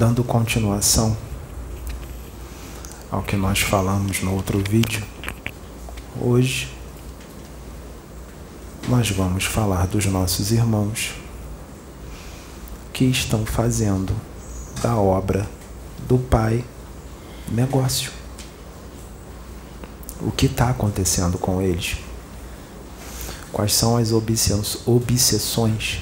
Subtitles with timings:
[0.00, 1.14] Dando continuação
[3.10, 5.04] ao que nós falamos no outro vídeo,
[6.18, 6.74] hoje
[8.88, 11.12] nós vamos falar dos nossos irmãos
[12.94, 14.16] que estão fazendo
[14.82, 15.46] da obra
[16.08, 16.64] do Pai
[17.46, 18.10] negócio.
[20.22, 21.98] O que está acontecendo com eles?
[23.52, 26.00] Quais são as obsessões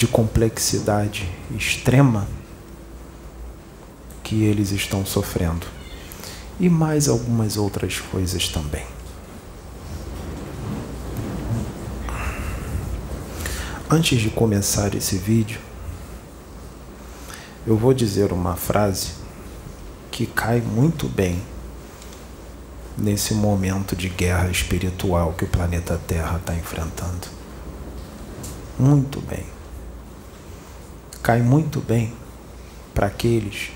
[0.00, 2.26] de complexidade extrema
[4.22, 5.66] que eles estão sofrendo?
[6.58, 8.86] E mais algumas outras coisas também.
[13.90, 15.60] Antes de começar esse vídeo,
[17.66, 19.08] eu vou dizer uma frase
[20.10, 21.42] que cai muito bem
[22.96, 27.28] nesse momento de guerra espiritual que o planeta Terra está enfrentando.
[28.78, 29.59] Muito bem.
[31.30, 32.12] Cai muito bem
[32.92, 33.70] para aqueles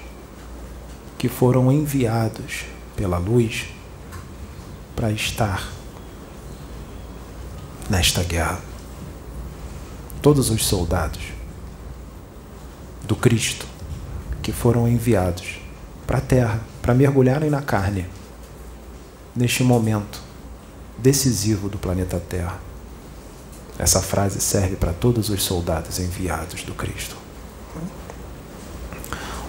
[1.17, 2.65] que foram enviados
[2.97, 3.67] pela luz
[4.97, 5.71] para estar
[7.89, 8.61] nesta guerra
[10.21, 11.23] todos os soldados
[13.05, 13.69] do Cristo
[14.43, 15.61] que foram enviados
[16.09, 18.05] para a terra para mergulharem na carne
[19.33, 20.21] neste momento
[20.99, 22.59] decisivo do planeta Terra.
[23.79, 27.23] Essa frase serve para todos os soldados enviados do Cristo.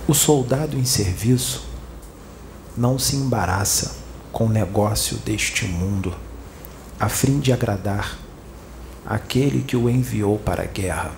[0.07, 1.65] O soldado em serviço
[2.77, 3.95] não se embaraça
[4.31, 6.13] com o negócio deste mundo,
[6.99, 8.17] a fim de agradar
[9.05, 11.11] aquele que o enviou para a guerra.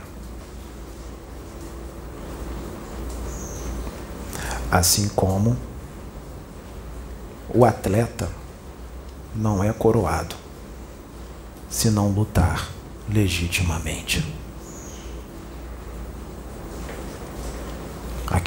[4.71, 5.57] Assim como
[7.49, 8.29] o atleta
[9.35, 10.35] não é coroado
[11.69, 12.69] se não lutar
[13.09, 14.36] legitimamente.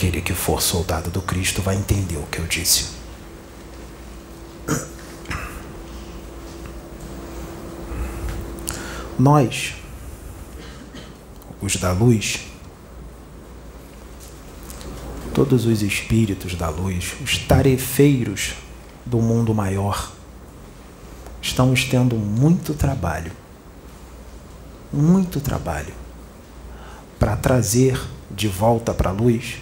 [0.01, 2.87] Aquele que for soldado do Cristo vai entender o que eu disse.
[9.19, 9.75] Nós,
[11.61, 12.41] os da luz,
[15.35, 18.55] todos os espíritos da luz, os tarefeiros
[19.05, 20.11] do mundo maior,
[21.43, 23.33] estamos tendo muito trabalho,
[24.91, 25.93] muito trabalho,
[27.19, 29.59] para trazer de volta para a luz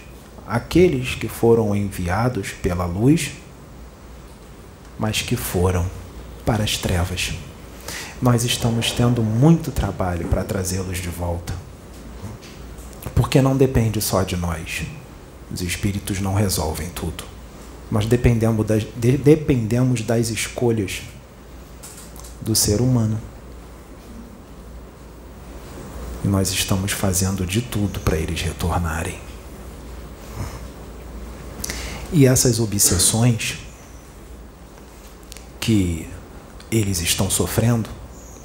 [0.49, 3.33] aqueles que foram enviados pela luz,
[4.99, 5.87] mas que foram
[6.45, 7.35] para as trevas
[8.21, 11.55] nós estamos tendo muito trabalho para trazê-los de volta.
[13.15, 14.83] Porque não depende só de nós.
[15.53, 17.25] Os espíritos não resolvem tudo.
[17.91, 21.03] Nós dependemos das, de, dependemos das escolhas
[22.41, 23.19] do ser humano.
[26.25, 29.28] E nós estamos fazendo de tudo para eles retornarem.
[32.13, 33.59] E essas obsessões
[35.61, 36.09] que
[36.71, 37.89] eles estão sofrendo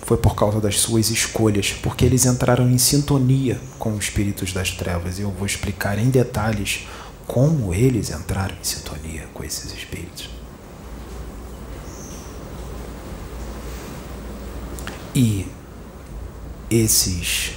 [0.05, 4.72] foi por causa das suas escolhas, porque eles entraram em sintonia com os espíritos das
[4.72, 5.17] trevas.
[5.17, 6.86] E eu vou explicar em detalhes
[7.25, 10.29] como eles entraram em sintonia com esses espíritos.
[15.15, 15.48] E
[16.70, 17.51] esses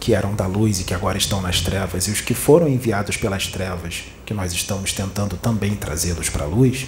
[0.00, 3.18] que eram da luz e que agora estão nas trevas, e os que foram enviados
[3.18, 6.86] pelas trevas, que nós estamos tentando também trazê-los para a luz,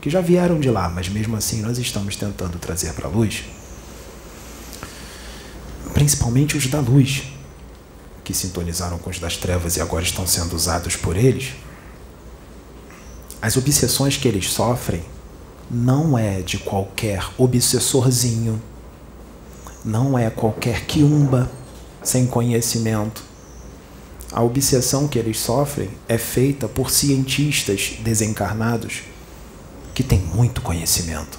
[0.00, 3.42] que já vieram de lá, mas mesmo assim nós estamos tentando trazer para a luz
[5.92, 7.24] principalmente os da luz,
[8.22, 11.54] que sintonizaram com os das trevas e agora estão sendo usados por eles,
[13.40, 15.02] as obsessões que eles sofrem
[15.68, 18.62] não é de qualquer obsessorzinho,
[19.82, 21.50] não é qualquer quiumba
[22.02, 23.24] sem conhecimento.
[24.32, 29.02] A obsessão que eles sofrem é feita por cientistas desencarnados
[29.94, 31.38] que têm muito conhecimento,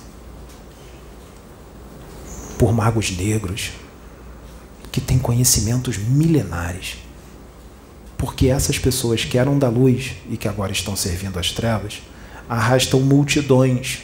[2.58, 3.72] por magos negros,
[4.92, 6.98] que tem conhecimentos milenares.
[8.18, 12.02] Porque essas pessoas que eram da luz e que agora estão servindo as trevas
[12.50, 14.00] arrastam multidões.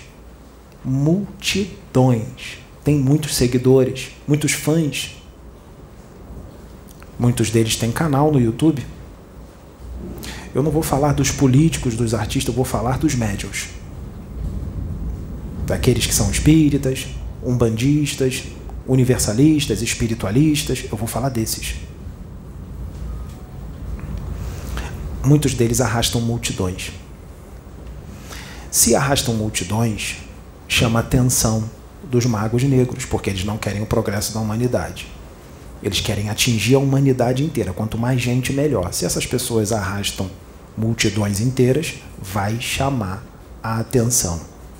[0.85, 2.59] Multidões.
[2.83, 5.15] Tem muitos seguidores, muitos fãs.
[7.23, 8.85] Muitos deles têm canal no YouTube.
[10.53, 13.69] Eu não vou falar dos políticos, dos artistas, eu vou falar dos médios.
[15.65, 17.07] Daqueles que são espíritas,
[17.41, 18.43] umbandistas,
[18.85, 21.75] universalistas, espiritualistas, eu vou falar desses.
[25.23, 26.91] Muitos deles arrastam multidões.
[28.69, 30.17] Se arrastam multidões,
[30.67, 31.69] chama a atenção
[32.03, 35.07] dos magos negros, porque eles não querem o progresso da humanidade.
[35.83, 37.73] Eles querem atingir a humanidade inteira.
[37.73, 38.93] Quanto mais gente, melhor.
[38.93, 40.31] Se essas pessoas arrastam
[40.77, 43.23] multidões inteiras, vai chamar
[43.61, 44.39] a atenção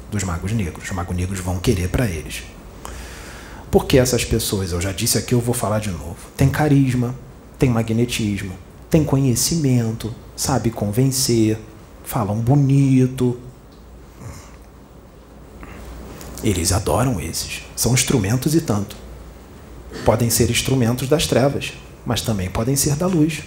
[0.10, 0.86] dos magos negros.
[0.86, 2.44] Os magos negros vão querer para eles.
[3.70, 7.14] Porque essas pessoas, eu já disse aqui, eu vou falar de novo, tem carisma,
[7.60, 8.54] tem magnetismo,
[8.90, 11.60] tem conhecimento, sabe convencer,
[12.06, 13.38] falam bonito.
[16.44, 17.64] Eles adoram esses.
[17.76, 19.03] São instrumentos e tanto
[20.06, 21.74] podem ser instrumentos das trevas,
[22.06, 23.44] mas também podem ser da luz.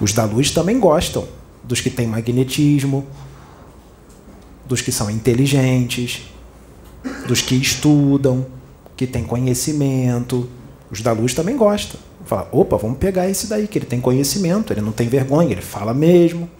[0.00, 1.26] Os da luz também gostam
[1.62, 3.06] dos que têm magnetismo,
[4.66, 6.22] dos que são inteligentes,
[7.26, 8.46] dos que estudam,
[8.96, 10.48] que têm conhecimento.
[10.90, 12.00] Os da luz também gostam.
[12.24, 15.62] Fala, opa, vamos pegar esse daí, que ele tem conhecimento, ele não tem vergonha, ele
[15.62, 16.50] fala mesmo,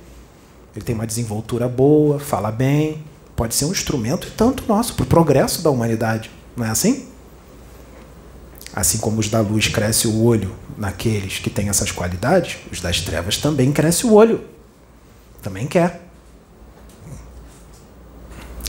[0.74, 3.02] ele tem uma desenvoltura boa, fala bem.
[3.34, 6.30] Pode ser um instrumento tanto nosso para o progresso da humanidade.
[6.56, 7.06] Não é assim?
[8.74, 13.00] Assim como os da luz cresce o olho naqueles que têm essas qualidades, os das
[13.00, 14.44] trevas também cresce o olho.
[15.42, 16.02] Também quer.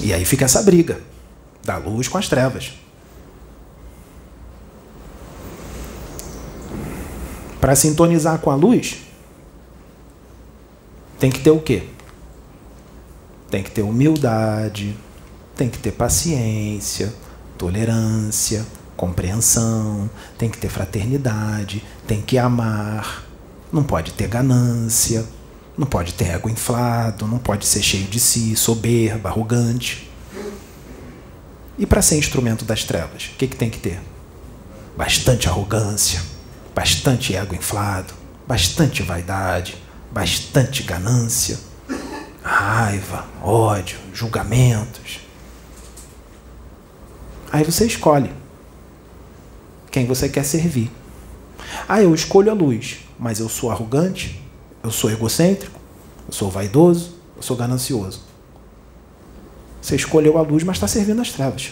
[0.02, 1.02] E aí fica essa briga
[1.64, 2.74] da luz com as trevas.
[7.60, 9.02] Para sintonizar com a luz,
[11.20, 11.84] tem que ter o quê?
[13.50, 14.96] Tem que ter humildade,
[15.56, 17.14] tem que ter paciência,
[17.58, 18.66] tolerância,
[18.96, 23.24] compreensão, tem que ter fraternidade, tem que amar,
[23.72, 25.26] não pode ter ganância,
[25.78, 30.10] não pode ter ego inflado, não pode ser cheio de si, soberba, arrogante.
[31.78, 34.02] E para ser instrumento das trevas, o que, que tem que ter?
[34.98, 36.20] Bastante arrogância,
[36.74, 38.14] bastante ego inflado,
[38.48, 39.76] bastante vaidade,
[40.12, 41.60] bastante ganância,
[42.42, 45.27] raiva, ódio, julgamentos.
[47.52, 48.32] Aí você escolhe
[49.92, 50.92] quem você quer servir.
[51.88, 54.42] Ah, eu escolho a luz, mas eu sou arrogante,
[54.84, 55.80] eu sou egocêntrico,
[56.28, 58.22] eu sou vaidoso, eu sou ganancioso.
[59.82, 61.72] Você escolheu a luz, mas está servindo as trevas.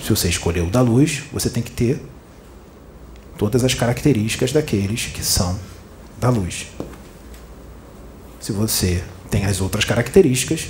[0.00, 2.02] Se você escolheu da luz, você tem que ter
[3.38, 5.58] todas as características daqueles que são
[6.18, 6.66] da luz.
[8.40, 10.68] Se você tem as outras características,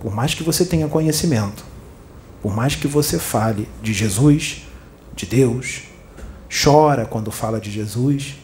[0.00, 1.62] por mais que você tenha conhecimento,
[2.42, 4.62] por mais que você fale de Jesus,
[5.14, 5.82] de Deus,
[6.48, 8.36] chora quando fala de Jesus,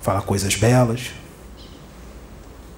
[0.00, 1.10] fala coisas belas,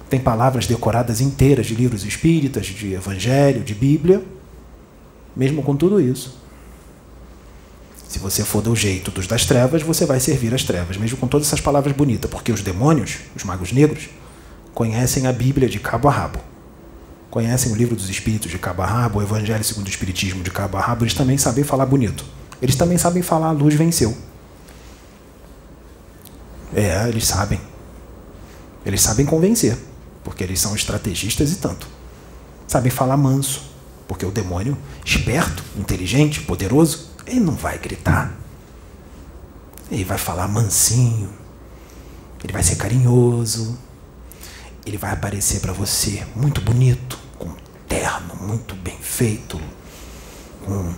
[0.09, 4.21] tem palavras decoradas inteiras de livros espíritas, de evangelho, de Bíblia,
[5.33, 6.37] mesmo com tudo isso.
[8.09, 11.27] Se você for do jeito dos das trevas, você vai servir as trevas, mesmo com
[11.27, 14.09] todas essas palavras bonitas, porque os demônios, os magos negros,
[14.73, 16.50] conhecem a Bíblia de cabo a rabo
[17.31, 21.13] conhecem o livro dos Espíritos de cabo o Evangelho segundo o Espiritismo de cabo eles
[21.13, 22.25] também sabem falar bonito.
[22.61, 24.15] Eles também sabem falar a luz venceu.
[26.75, 27.59] É, eles sabem.
[28.85, 29.77] Eles sabem convencer,
[30.23, 31.87] porque eles são estrategistas e tanto.
[32.67, 33.63] Sabem falar manso,
[34.07, 38.33] porque o demônio, esperto, inteligente, poderoso, ele não vai gritar.
[39.89, 41.29] Ele vai falar mansinho.
[42.43, 43.77] Ele vai ser carinhoso.
[44.85, 47.19] Ele vai aparecer para você muito bonito,
[47.91, 49.59] terno, muito bem feito,
[50.65, 50.93] com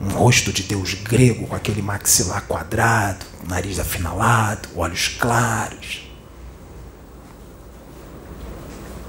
[0.00, 6.02] um rosto de Deus grego, com aquele maxilar quadrado, nariz afinalado, olhos claros.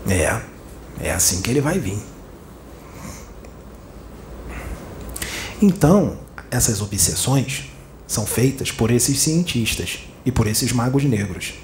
[0.08, 0.40] É,
[1.00, 1.98] é assim que ele vai vir.
[5.60, 6.20] Então,
[6.52, 7.72] essas obsessões
[8.06, 11.56] são feitas por esses cientistas e por esses magos negros,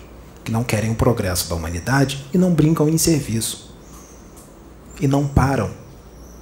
[0.44, 3.69] que não querem o progresso da humanidade e não brincam em serviço
[5.00, 5.72] e não param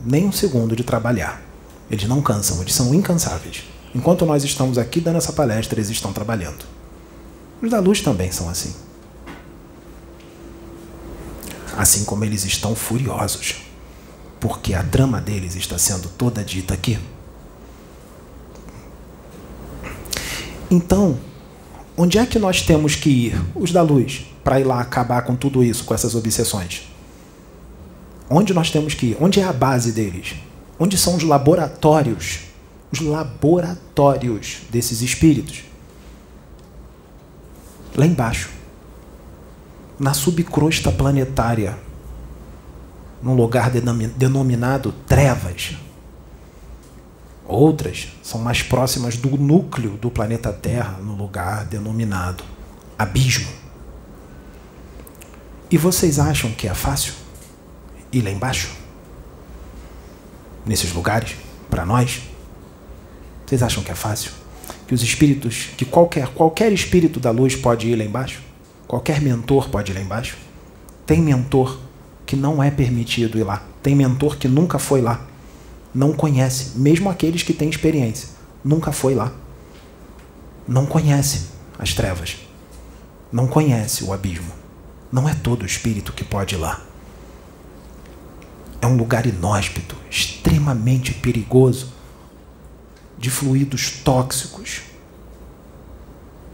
[0.04, 1.42] nem um segundo de trabalhar.
[1.90, 3.64] Eles não cansam, eles são incansáveis.
[3.96, 6.66] Enquanto nós estamos aqui dando essa palestra, eles estão trabalhando.
[7.62, 8.76] Os da luz também são assim.
[11.76, 13.56] Assim como eles estão furiosos,
[14.40, 17.00] porque a trama deles está sendo toda dita aqui.
[20.70, 21.18] Então,
[21.96, 25.36] onde é que nós temos que ir, os da luz, para ir lá acabar com
[25.36, 26.88] tudo isso, com essas obsessões?
[28.30, 29.18] Onde nós temos que ir?
[29.20, 30.36] Onde é a base deles?
[30.80, 32.40] Onde são os laboratórios?
[32.92, 35.64] Os laboratórios desses espíritos?
[37.96, 38.50] Lá embaixo.
[40.00, 41.78] Na subcrosta planetária.
[43.24, 45.76] Num lugar denominado trevas.
[47.46, 52.44] Outras são mais próximas do núcleo do planeta Terra, no lugar denominado
[53.00, 53.48] abismo.
[55.72, 57.14] E vocês acham que é fácil?
[58.18, 58.70] E lá embaixo?
[60.66, 61.36] Nesses lugares?
[61.70, 62.22] para nós?
[63.46, 64.32] Vocês acham que é fácil?
[64.88, 68.42] Que os espíritos, que qualquer, qualquer espírito da luz pode ir lá embaixo?
[68.88, 70.38] Qualquer mentor pode ir lá embaixo?
[71.06, 71.80] Tem mentor
[72.26, 73.64] que não é permitido ir lá.
[73.82, 75.26] Tem mentor que nunca foi lá.
[75.94, 78.30] Não conhece, mesmo aqueles que têm experiência.
[78.64, 79.32] Nunca foi lá.
[80.68, 81.48] Não conhece
[81.80, 82.38] as trevas.
[83.32, 84.52] Não conhece o abismo.
[85.12, 86.82] Não é todo espírito que pode ir lá.
[88.82, 91.94] É um lugar inóspito, extremamente perigoso,
[93.18, 94.82] de fluidos tóxicos,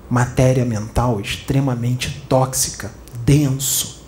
[0.10, 2.92] matéria mental extremamente tóxica,
[3.26, 4.04] denso,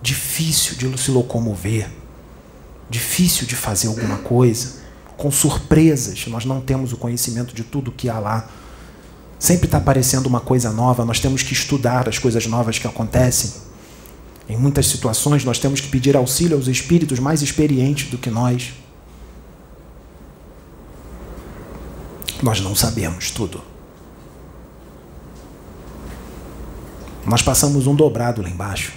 [0.00, 1.90] difícil de se locomover,
[2.88, 4.80] difícil de fazer alguma coisa,
[5.16, 6.26] com surpresas.
[6.26, 8.48] Nós não temos o conhecimento de tudo que há lá.
[9.38, 13.52] Sempre está aparecendo uma coisa nova, nós temos que estudar as coisas novas que acontecem.
[14.50, 18.72] Em muitas situações, nós temos que pedir auxílio aos espíritos mais experientes do que nós.
[22.42, 23.62] Nós não sabemos tudo.
[27.24, 28.92] Nós passamos um dobrado lá embaixo.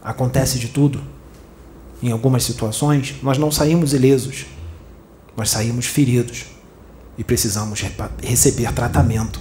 [0.00, 1.02] Acontece de tudo.
[2.00, 4.46] Em algumas situações, nós não saímos ilesos,
[5.36, 6.44] nós saímos feridos
[7.18, 7.80] e precisamos
[8.22, 9.40] receber tratamento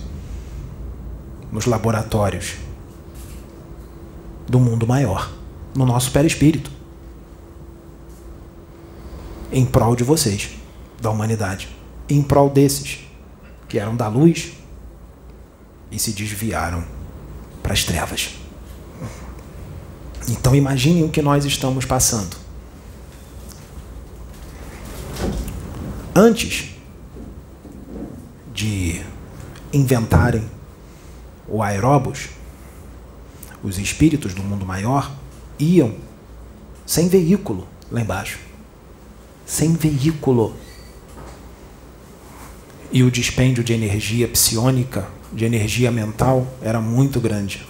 [1.51, 2.55] nos laboratórios
[4.47, 5.40] do mundo maior,
[5.75, 6.71] no nosso perispírito,
[9.51, 10.51] em prol de vocês,
[11.01, 11.69] da humanidade,
[12.09, 12.99] em prol desses
[13.67, 14.53] que eram da luz
[15.89, 16.83] e se desviaram
[17.61, 18.35] para as trevas.
[20.27, 22.37] Então imaginem o que nós estamos passando.
[26.15, 26.75] Antes
[28.53, 29.01] de
[29.73, 30.43] inventarem
[31.47, 32.29] o aeróbus,
[33.63, 35.11] os espíritos do mundo maior
[35.61, 35.93] iam
[36.85, 38.39] sem veículo lá embaixo.
[39.45, 40.55] Sem veículo.
[42.91, 47.65] E o dispêndio de energia psiônica, de energia mental, era muito grande.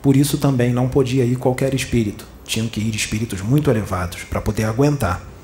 [0.00, 2.26] Por isso também não podia ir qualquer espírito.
[2.44, 5.34] Tinham que ir espíritos muito elevados para poder aguentar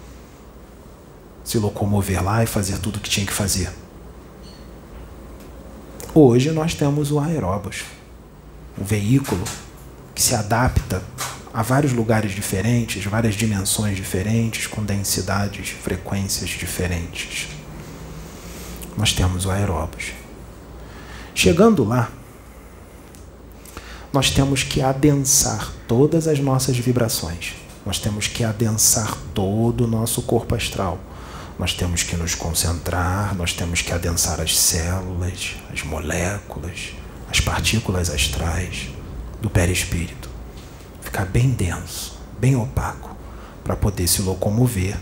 [1.50, 3.72] se locomover lá e fazer tudo o que tinha que fazer.
[6.14, 7.84] Hoje nós temos o aeróbus,
[8.80, 9.42] um veículo
[10.14, 11.02] que se adapta
[11.52, 17.48] a vários lugares diferentes, várias dimensões diferentes, com densidades, frequências diferentes.
[18.96, 20.12] Nós temos o aeróbus.
[21.34, 22.10] Chegando lá,
[24.12, 27.54] nós temos que adensar todas as nossas vibrações.
[27.84, 30.98] Nós temos que adensar todo o nosso corpo astral.
[31.58, 36.94] Nós temos que nos concentrar, nós temos que adensar as células, as moléculas,
[37.30, 38.88] as partículas astrais
[39.40, 40.29] do perispírito.
[41.10, 43.16] Ficar bem denso, bem opaco,
[43.64, 44.96] para poder se locomover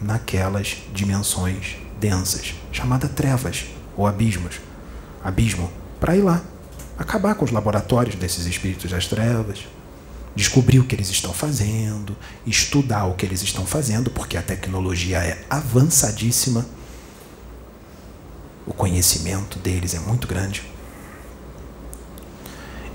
[0.00, 4.56] naquelas dimensões densas, chamadas trevas ou abismos.
[5.22, 5.70] Abismo,
[6.00, 6.42] para ir lá,
[6.98, 9.60] acabar com os laboratórios desses espíritos das trevas,
[10.34, 15.18] descobrir o que eles estão fazendo, estudar o que eles estão fazendo, porque a tecnologia
[15.18, 16.66] é avançadíssima,
[18.66, 20.64] o conhecimento deles é muito grande.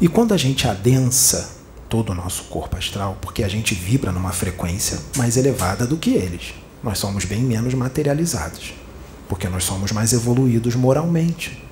[0.01, 1.55] E quando a gente adensa
[1.89, 6.11] todo o nosso corpo astral, porque a gente vibra numa frequência mais elevada do que
[6.11, 8.73] eles, nós somos bem menos materializados,
[9.27, 11.67] porque nós somos mais evoluídos moralmente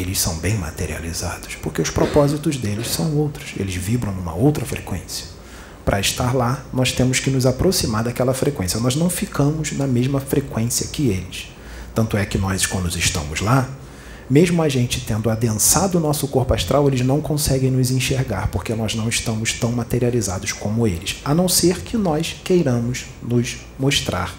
[0.00, 5.26] eles são bem materializados, porque os propósitos deles são outros, eles vibram numa outra frequência.
[5.84, 8.80] Para estar lá, nós temos que nos aproximar daquela frequência.
[8.80, 11.48] Nós não ficamos na mesma frequência que eles.
[11.94, 13.68] Tanto é que nós, quando estamos lá,
[14.28, 18.74] mesmo a gente tendo adensado o nosso corpo astral, eles não conseguem nos enxergar, porque
[18.74, 24.34] nós não estamos tão materializados como eles, a não ser que nós queiramos nos mostrar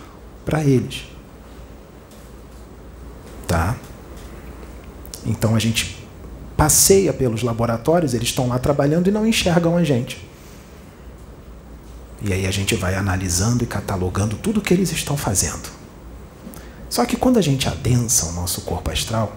[0.45, 1.05] para eles.
[3.47, 3.77] Tá?
[5.25, 5.97] Então a gente
[6.57, 10.27] passeia pelos laboratórios, eles estão lá trabalhando e não enxergam a gente.
[12.21, 15.69] E aí a gente vai analisando e catalogando tudo o que eles estão fazendo.
[16.89, 19.35] Só que quando a gente adensa o nosso corpo astral,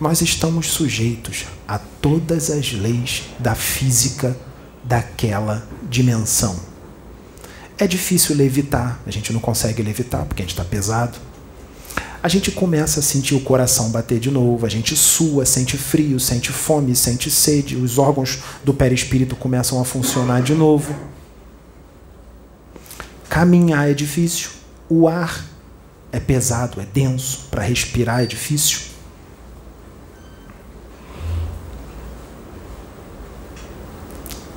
[0.00, 4.36] nós estamos sujeitos a todas as leis da física
[4.82, 6.58] daquela dimensão.
[7.78, 11.18] É difícil levitar, a gente não consegue levitar porque a gente está pesado
[12.22, 16.20] a gente começa a sentir o coração bater de novo, a gente sua, sente frio,
[16.20, 20.94] sente fome, sente sede, os órgãos do perispírito começam a funcionar de novo.
[23.26, 24.50] Caminhar é difícil,
[24.86, 25.46] o ar
[26.12, 28.89] é pesado, é denso, para respirar é difícil.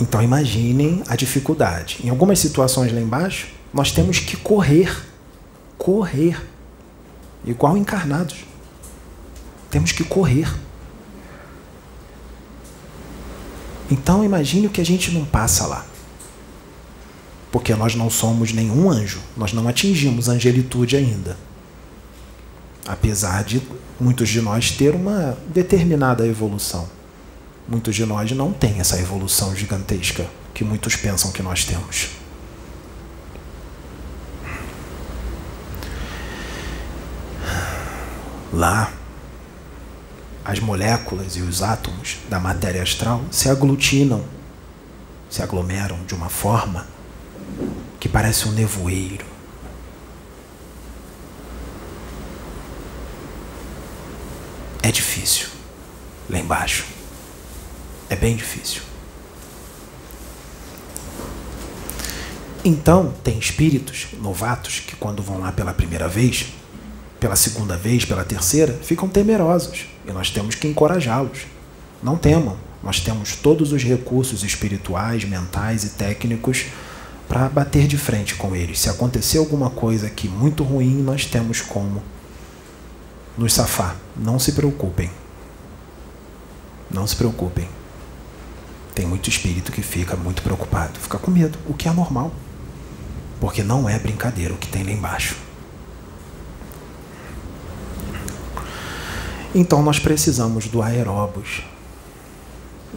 [0.04, 2.00] Então imaginem a dificuldade.
[2.04, 4.94] Em algumas situações lá embaixo, nós temos que correr,
[5.78, 6.46] correr
[7.46, 8.44] igual encarnados.
[9.72, 10.54] Temos que correr.
[13.90, 15.86] Então imagine o que a gente não passa lá.
[17.50, 21.38] Porque nós não somos nenhum anjo, nós não atingimos angelitude ainda.
[22.86, 23.62] Apesar de
[23.98, 26.90] muitos de nós ter uma determinada evolução.
[27.68, 32.10] Muitos de nós não têm essa evolução gigantesca que muitos pensam que nós temos.
[38.52, 38.92] Lá,
[40.46, 44.24] as moléculas e os átomos da matéria astral se aglutinam,
[45.30, 46.86] se aglomeram de uma forma
[48.00, 49.26] que parece um nevoeiro.
[54.84, 55.48] É difícil
[56.30, 56.86] lá embaixo.
[58.10, 58.82] É bem difícil.
[62.66, 66.54] Então, tem espíritos novatos que, quando vão lá pela primeira vez,
[67.20, 69.88] pela segunda vez, pela terceira, ficam temerosos.
[70.06, 71.40] E nós temos que encorajá-los.
[72.02, 72.58] Não temam.
[72.82, 76.66] Nós temos todos os recursos espirituais, mentais e técnicos
[77.28, 78.80] para bater de frente com eles.
[78.80, 82.04] Se acontecer alguma coisa aqui muito ruim, nós temos como
[83.38, 83.96] nos safar.
[84.16, 85.10] Não se preocupem.
[86.92, 87.68] Não se preocupem.
[88.94, 92.32] Tem muito espírito que fica muito preocupado, fica com medo, o que é normal.
[93.40, 95.36] Porque não é brincadeira o que tem lá embaixo.
[99.56, 101.64] Então nós precisamos do aeróbus,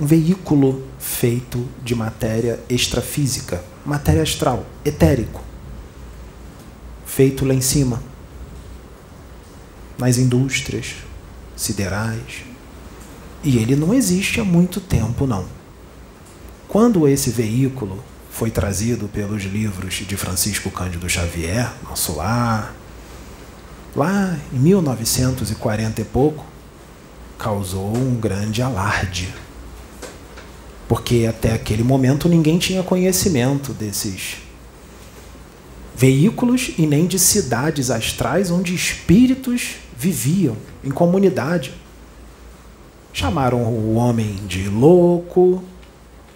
[0.00, 5.42] um veículo feito de matéria extrafísica, matéria astral, etérico,
[7.04, 8.02] feito lá em cima,
[9.98, 10.94] nas indústrias
[11.54, 12.44] siderais.
[13.44, 15.55] E ele não existe há muito tempo, não.
[16.68, 22.74] Quando esse veículo foi trazido pelos livros de Francisco Cândido Xavier, nosso lar,
[23.94, 26.44] lá em 1940 e pouco,
[27.38, 29.32] causou um grande alarde.
[30.88, 34.38] Porque até aquele momento ninguém tinha conhecimento desses
[35.96, 41.72] veículos e nem de cidades astrais onde espíritos viviam em comunidade.
[43.12, 45.64] Chamaram o homem de louco,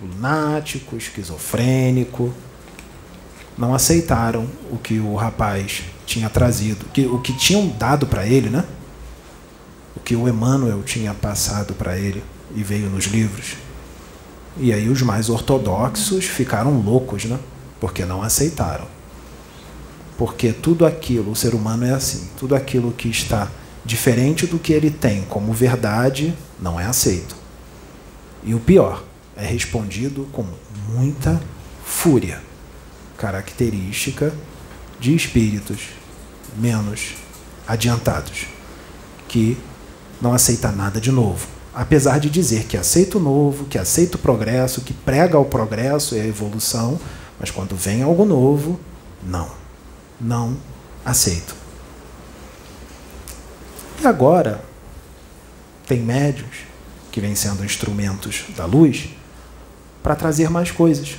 [0.00, 2.32] lunático, esquizofrênico.
[3.56, 8.48] Não aceitaram o que o rapaz tinha trazido, que, o que tinham dado para ele,
[8.48, 8.64] né?
[9.94, 12.22] O que o Emmanuel tinha passado para ele
[12.54, 13.56] e veio nos livros.
[14.56, 17.38] E aí os mais ortodoxos ficaram loucos, né?
[17.78, 18.86] Porque não aceitaram.
[20.16, 23.48] Porque tudo aquilo, o ser humano é assim, tudo aquilo que está
[23.84, 27.34] diferente do que ele tem como verdade não é aceito.
[28.44, 29.02] E o pior,
[29.40, 30.44] é respondido com
[30.88, 31.40] muita
[31.84, 32.40] fúria,
[33.16, 34.32] característica
[34.98, 35.88] de espíritos
[36.56, 37.14] menos
[37.66, 38.46] adiantados,
[39.26, 39.56] que
[40.20, 41.46] não aceita nada de novo.
[41.72, 46.14] Apesar de dizer que aceita o novo, que aceita o progresso, que prega o progresso
[46.14, 47.00] e a evolução,
[47.38, 48.78] mas quando vem algo novo,
[49.22, 49.50] não.
[50.20, 50.56] Não
[51.04, 51.54] aceito.
[54.02, 54.62] E agora,
[55.86, 56.64] tem médios
[57.10, 59.10] que vêm sendo instrumentos da luz
[60.02, 61.16] para trazer mais coisas.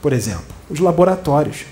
[0.00, 1.64] Por exemplo, os laboratórios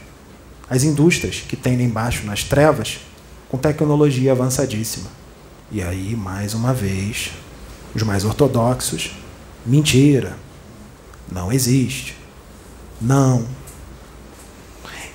[0.70, 3.00] as indústrias que lá embaixo nas trevas
[3.48, 5.10] com tecnologia avançadíssima.
[5.70, 7.30] E aí, mais uma vez,
[7.94, 9.12] os mais ortodoxos,
[9.64, 10.36] mentira,
[11.30, 12.16] não existe,
[13.00, 13.46] não.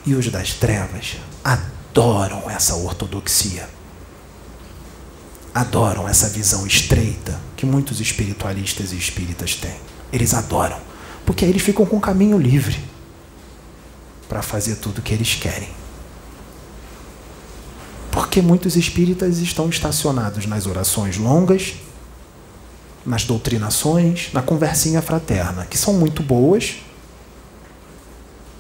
[0.06, 3.70] E os das trevas adoram essa ortodoxia,
[5.54, 9.76] adoram essa visão estreita que muitos espiritualistas e espíritas têm.
[10.12, 10.78] Eles adoram,
[11.26, 12.80] porque aí eles ficam com o caminho livre
[14.28, 15.70] para fazer tudo o que eles querem.
[18.12, 21.76] Porque muitos espíritas estão estacionados nas orações longas,
[23.06, 26.76] nas doutrinações, na conversinha fraterna, que são muito boas,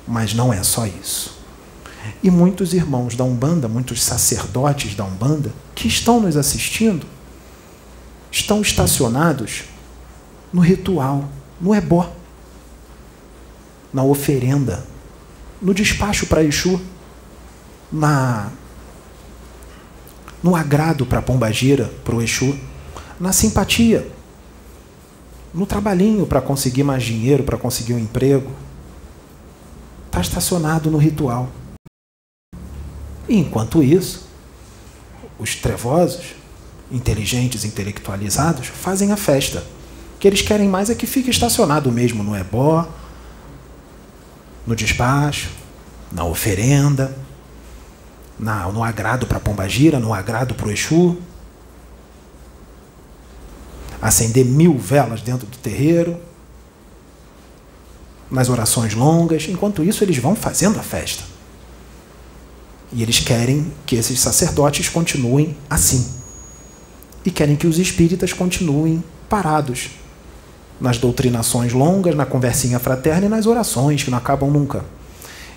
[0.07, 1.37] mas não é só isso.
[2.21, 7.05] E muitos irmãos da Umbanda, muitos sacerdotes da Umbanda, que estão nos assistindo,
[8.31, 9.63] estão estacionados
[10.51, 11.29] no ritual,
[11.61, 12.11] no ebó,
[13.93, 14.85] na oferenda,
[15.61, 16.81] no despacho para Exu,
[17.91, 18.51] na
[20.41, 22.57] no agrado para a Pombagira, para o Exu,
[23.17, 24.05] na simpatia,
[25.53, 28.51] no trabalhinho para conseguir mais dinheiro, para conseguir um emprego.
[30.07, 31.49] Está estacionado no ritual.
[33.29, 34.27] E enquanto isso,
[35.39, 36.35] os trevosos,
[36.91, 39.63] inteligentes, intelectualizados, fazem a festa.
[40.15, 42.87] O que eles querem mais é que fique estacionado mesmo no ebó,
[44.65, 45.49] no despacho,
[46.11, 47.15] na oferenda.
[48.39, 51.17] na, no agrado para Pombagira, no agrado para o Exu.
[54.01, 56.19] Acender mil velas dentro do terreiro,
[58.29, 59.47] nas orações longas.
[59.47, 61.23] Enquanto isso, eles vão fazendo a festa.
[62.91, 66.05] E eles querem que esses sacerdotes continuem assim.
[67.25, 69.91] E querem que os espíritas continuem parados
[70.83, 74.83] nas doutrinações longas, na conversinha fraterna e nas orações que não acabam nunca.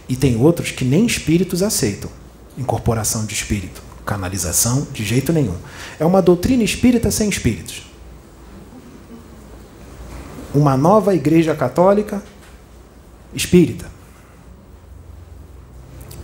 [0.09, 2.09] E tem outros que nem espíritos aceitam
[2.57, 5.57] incorporação de espírito, canalização, de jeito nenhum.
[5.99, 7.91] É uma doutrina espírita sem espíritos.
[10.55, 12.23] Uma nova igreja católica
[13.35, 13.87] espírita,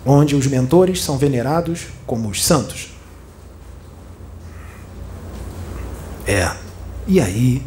[0.06, 2.88] onde os mentores são venerados como os santos.
[6.24, 6.50] É.
[7.06, 7.62] E aí,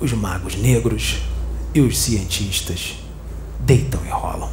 [0.00, 1.22] os magos negros
[1.74, 2.96] e os cientistas
[3.60, 4.50] deitam e rolam.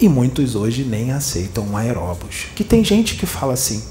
[0.00, 2.46] E muitos hoje nem aceitam aeróbus.
[2.56, 3.84] Que tem gente que fala assim: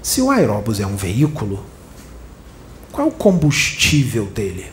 [0.00, 1.64] se o aeróbus é um veículo,
[2.92, 4.70] qual é o combustível dele?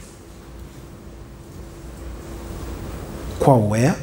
[3.39, 3.97] Qual é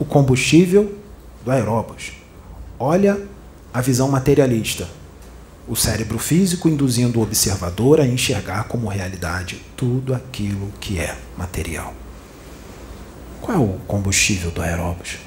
[0.00, 0.98] o combustível
[1.44, 2.10] do aeróbus?
[2.76, 3.16] Olha
[3.72, 4.88] a visão materialista.
[5.68, 11.94] O cérebro físico induzindo o observador a enxergar como realidade tudo aquilo que é material.
[13.40, 15.18] Qual é o combustível do aeróbus?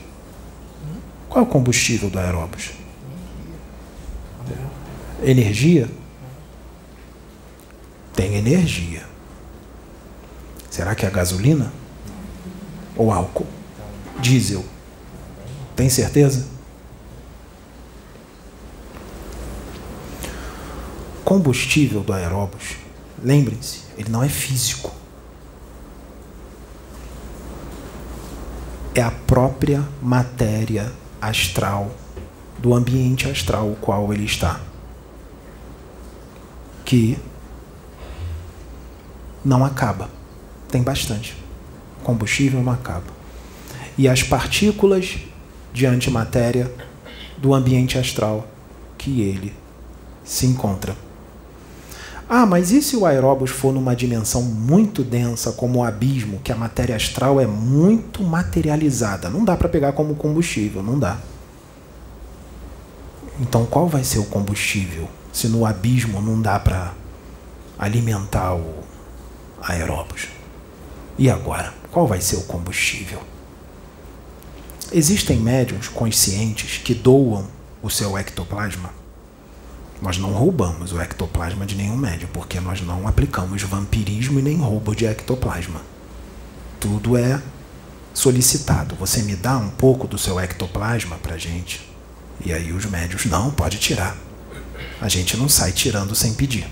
[1.30, 2.72] Qual é o combustível do aeróbus?
[5.24, 5.90] Energia?
[8.14, 9.04] Tem energia.
[10.70, 11.72] Será que é gasolina?
[12.96, 13.48] Ou álcool?
[14.20, 14.66] Diesel?
[15.76, 16.53] Tem certeza?
[21.24, 22.76] Combustível do aeróbus,
[23.24, 24.92] lembrem-se, ele não é físico.
[28.94, 31.92] É a própria matéria astral
[32.60, 34.60] do ambiente astral o qual ele está
[36.86, 37.18] que
[39.44, 40.10] não acaba.
[40.70, 41.36] Tem bastante.
[42.04, 43.08] Combustível não acaba.
[43.98, 45.18] E as partículas
[45.74, 46.72] de antimatéria
[47.38, 48.48] do ambiente astral
[48.98, 49.54] que ele
[50.24, 50.96] se encontra.
[52.36, 56.52] Ah, mas e se o aeróbus for numa dimensão muito densa, como o abismo, que
[56.52, 59.30] a matéria astral é muito materializada?
[59.30, 61.20] Não dá para pegar como combustível, não dá.
[63.40, 65.08] Então qual vai ser o combustível?
[65.32, 66.96] se no abismo não dá para
[67.78, 68.84] alimentar o
[69.62, 70.28] aeróbus?
[71.20, 71.72] E agora?
[71.92, 73.22] Qual vai ser o combustível?
[74.92, 77.46] Existem médiums conscientes que doam
[77.84, 79.03] o seu ectoplasma?
[80.04, 84.58] Nós não roubamos o ectoplasma de nenhum médium, porque nós não aplicamos vampirismo e nem
[84.58, 85.80] roubo de ectoplasma.
[86.78, 87.42] Tudo é
[88.14, 88.96] solicitado.
[88.96, 91.90] Você me dá um pouco do seu ectoplasma para gente?
[92.46, 94.18] E aí os médios, não, pode tirar.
[95.00, 96.68] A gente não sai tirando sem pedir,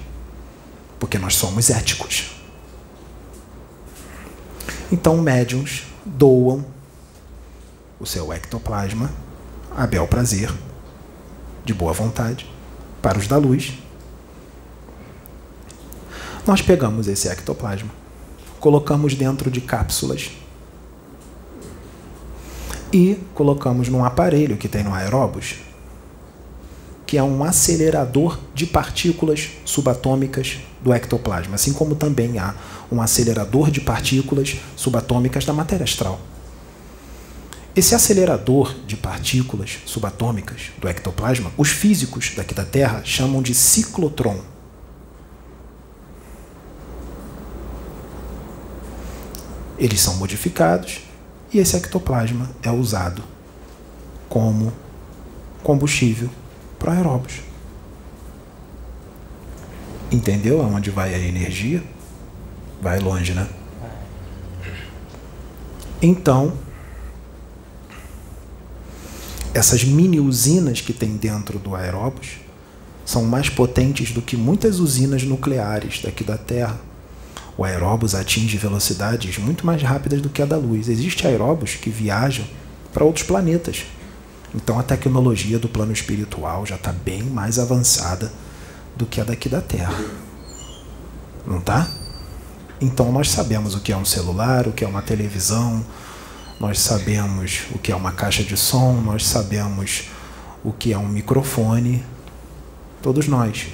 [1.00, 2.32] porque nós somos éticos.
[4.92, 6.66] Então, médiums doam
[7.98, 9.10] o seu ectoplasma
[9.74, 10.52] a bel prazer,
[11.64, 12.51] de boa vontade,
[13.02, 13.74] para os da luz.
[16.46, 17.90] Nós pegamos esse ectoplasma,
[18.60, 20.32] colocamos dentro de cápsulas
[22.92, 25.56] e colocamos num aparelho que tem no aeróbus
[27.12, 32.56] que é um acelerador de partículas subatômicas do ectoplasma, assim como também há
[32.90, 36.22] um acelerador de partículas subatômicas da matéria astral.
[37.74, 44.42] Esse acelerador de partículas subatômicas do ectoplasma, os físicos daqui da Terra chamam de ciclotron.
[49.78, 51.00] Eles são modificados
[51.54, 53.24] e esse ectoplasma é usado
[54.28, 54.74] como
[55.64, 56.30] combustível
[56.78, 57.40] para aeróbios.
[60.12, 61.82] Entendeu aonde vai a energia?
[62.82, 63.48] Vai longe, né?
[66.02, 66.52] Então,
[69.54, 72.40] essas mini usinas que tem dentro do aeróbus
[73.06, 76.80] são mais potentes do que muitas usinas nucleares daqui da Terra.
[77.58, 80.88] O aeróbus atinge velocidades muito mais rápidas do que a da luz.
[80.88, 82.46] Existem aeróbus que viajam
[82.94, 83.86] para outros planetas
[84.54, 88.32] então a tecnologia do plano espiritual já está bem mais avançada
[88.96, 90.04] do que a daqui da Terra.
[91.46, 91.88] Não tá?
[92.80, 95.86] Então nós sabemos o que é um celular, o que é uma televisão,
[96.62, 100.10] nós sabemos o que é uma caixa de som, nós sabemos
[100.64, 102.04] o que é um microfone.
[103.02, 103.70] Todos nós.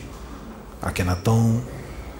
[0.81, 1.59] A Kenaton,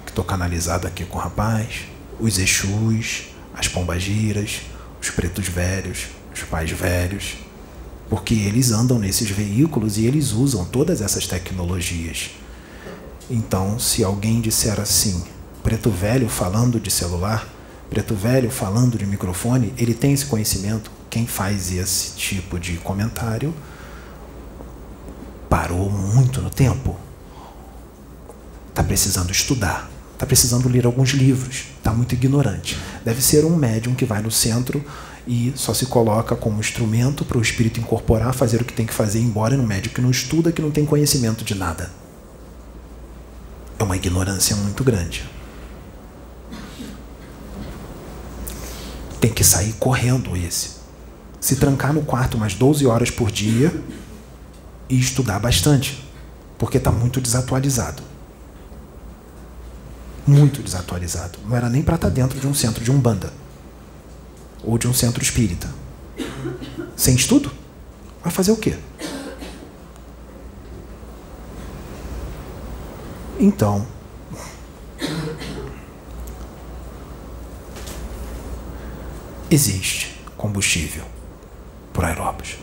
[0.04, 1.86] que estou canalizado aqui com o rapaz,
[2.20, 4.60] os Exus, as pombagiras,
[5.00, 7.38] os pretos velhos, os pais velhos,
[8.10, 12.32] porque eles andam nesses veículos e eles usam todas essas tecnologias.
[13.30, 15.24] Então, se alguém disser assim,
[15.62, 17.48] preto velho falando de celular,
[17.88, 20.90] preto velho falando de microfone, ele tem esse conhecimento.
[21.08, 23.54] Quem faz esse tipo de comentário
[25.48, 26.96] parou muito no tempo.
[28.68, 32.78] Está precisando estudar, está precisando ler alguns livros, está muito ignorante.
[33.04, 34.84] Deve ser um médium que vai no centro
[35.26, 38.94] e só se coloca como instrumento para o espírito incorporar, fazer o que tem que
[38.94, 41.90] fazer, embora no médico que não estuda, que não tem conhecimento de nada.
[43.78, 45.37] É uma ignorância muito grande.
[49.20, 50.78] Tem que sair correndo esse.
[51.40, 53.72] Se trancar no quarto umas 12 horas por dia
[54.88, 56.04] e estudar bastante,
[56.56, 58.02] porque está muito desatualizado.
[60.26, 61.38] Muito desatualizado.
[61.46, 63.32] Não era nem para estar tá dentro de um centro de umbanda
[64.62, 65.68] ou de um centro espírita.
[66.96, 67.50] Sem estudo?
[68.22, 68.76] Vai fazer o quê?
[73.38, 73.86] Então,
[79.50, 81.04] existe combustível
[81.92, 82.56] por aeróbus.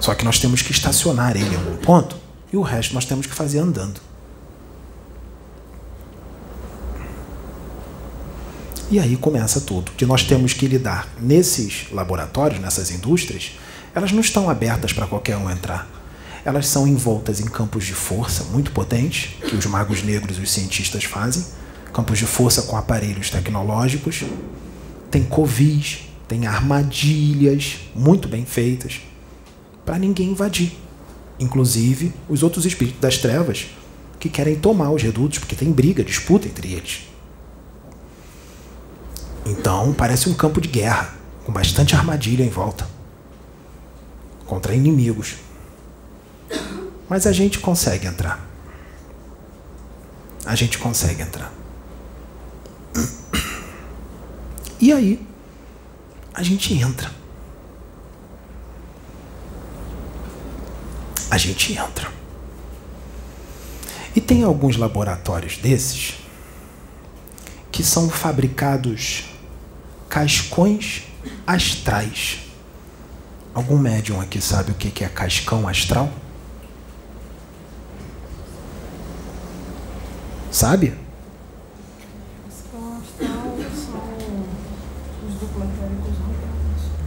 [0.00, 2.16] Só que nós temos que estacionar ele em algum ponto
[2.52, 4.00] e o resto nós temos que fazer andando.
[8.90, 9.92] E aí começa tudo.
[9.92, 13.52] Que nós temos que lidar nesses laboratórios, nessas indústrias,
[13.94, 15.86] elas não estão abertas para qualquer um entrar.
[16.44, 20.50] Elas são envoltas em campos de força muito potentes, que os magos negros e os
[20.50, 21.44] cientistas fazem,
[21.92, 24.24] campos de força com aparelhos tecnológicos,
[25.10, 29.00] tem covis, tem armadilhas muito bem feitas
[29.84, 30.72] para ninguém invadir.
[31.40, 33.68] Inclusive os outros espíritos das trevas
[34.18, 37.08] que querem tomar os redutos, porque tem briga, disputa entre eles.
[39.46, 41.14] Então parece um campo de guerra,
[41.44, 42.86] com bastante armadilha em volta
[44.48, 45.36] contra inimigos.
[47.08, 48.44] Mas a gente consegue entrar.
[50.44, 51.52] A gente consegue entrar.
[54.80, 55.26] E aí,
[56.32, 57.10] a gente entra.
[61.30, 62.08] A gente entra.
[64.14, 66.14] E tem alguns laboratórios desses
[67.70, 69.24] que são fabricados
[70.08, 71.04] cascões
[71.46, 72.40] astrais.
[73.54, 76.08] Algum médium aqui sabe o que é cascão astral?
[80.50, 81.07] Sabe?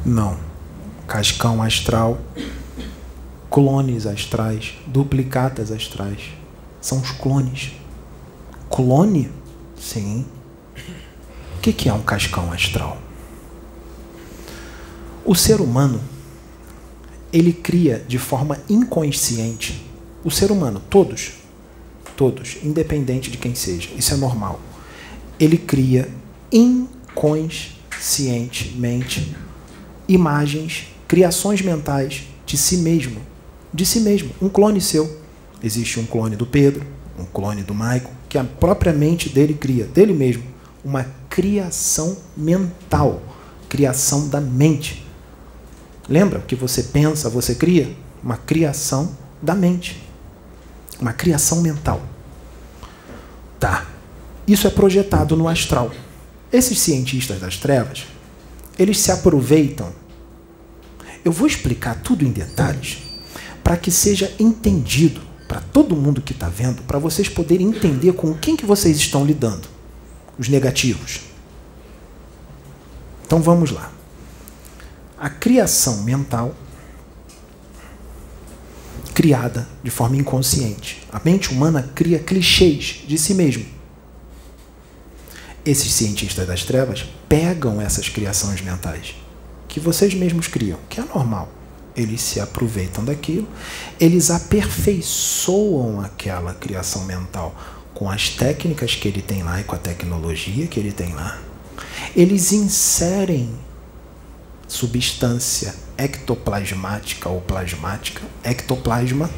[0.05, 0.37] Não.
[1.07, 2.19] Cascão astral,
[3.49, 6.31] clones astrais, duplicatas astrais.
[6.81, 7.71] São os clones.
[8.69, 9.31] Clone?
[9.79, 10.25] Sim.
[11.57, 12.97] O que é um cascão astral?
[15.23, 16.01] O ser humano,
[17.31, 19.85] ele cria de forma inconsciente.
[20.23, 21.33] O ser humano, todos,
[22.17, 24.59] todos, independente de quem seja, isso é normal.
[25.39, 26.09] Ele cria
[26.51, 29.35] inconscientemente
[30.13, 33.21] imagens, criações mentais de si mesmo.
[33.73, 34.31] De si mesmo.
[34.41, 35.19] Um clone seu.
[35.63, 36.85] Existe um clone do Pedro,
[37.17, 40.43] um clone do Maico, que a própria mente dele cria, dele mesmo.
[40.83, 43.21] Uma criação mental.
[43.69, 45.05] Criação da mente.
[46.09, 47.95] Lembra que você pensa, você cria?
[48.23, 50.01] Uma criação da mente.
[50.99, 52.01] Uma criação mental.
[53.59, 53.87] Tá.
[54.47, 55.91] Isso é projetado no astral.
[56.51, 58.05] Esses cientistas das trevas,
[58.77, 60.00] eles se aproveitam
[61.23, 62.99] eu vou explicar tudo em detalhes
[63.63, 68.33] para que seja entendido para todo mundo que está vendo, para vocês poderem entender com
[68.33, 69.67] quem que vocês estão lidando,
[70.37, 71.21] os negativos.
[73.25, 73.91] Então vamos lá.
[75.19, 76.55] A criação mental
[79.13, 81.05] criada de forma inconsciente.
[81.11, 83.65] A mente humana cria clichês de si mesmo.
[85.63, 89.20] Esses cientistas das trevas pegam essas criações mentais
[89.71, 91.47] que vocês mesmos criam, que é normal.
[91.95, 93.47] Eles se aproveitam daquilo,
[93.97, 97.55] eles aperfeiçoam aquela criação mental
[97.93, 101.39] com as técnicas que ele tem lá e com a tecnologia que ele tem lá.
[102.13, 103.49] Eles inserem
[104.67, 109.29] substância ectoplasmática ou plasmática, ectoplasma,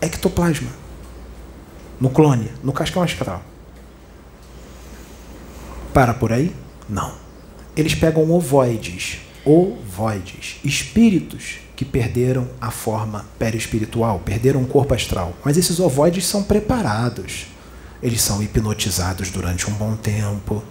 [0.00, 0.70] ectoplasma,
[2.00, 3.42] no clone, no cascão astral.
[5.92, 6.54] Para por aí?
[6.88, 7.23] Não
[7.76, 15.34] eles pegam ovoides, ovoides, espíritos que perderam a forma perispiritual, perderam o corpo astral.
[15.44, 17.46] Mas esses ovoides são preparados.
[18.02, 20.62] Eles são hipnotizados durante um bom tempo.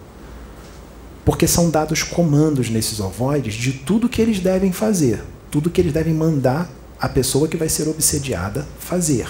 [1.25, 5.93] Porque são dados comandos nesses ovoides de tudo que eles devem fazer, tudo que eles
[5.93, 9.27] devem mandar a pessoa que vai ser obsediada fazer.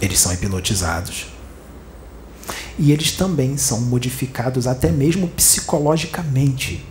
[0.00, 1.33] Eles são hipnotizados.
[2.78, 6.84] E eles também são modificados até mesmo psicologicamente.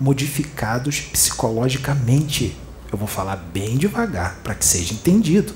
[0.00, 2.56] Modificados psicologicamente.
[2.90, 5.52] Eu vou falar bem devagar para que seja entendido.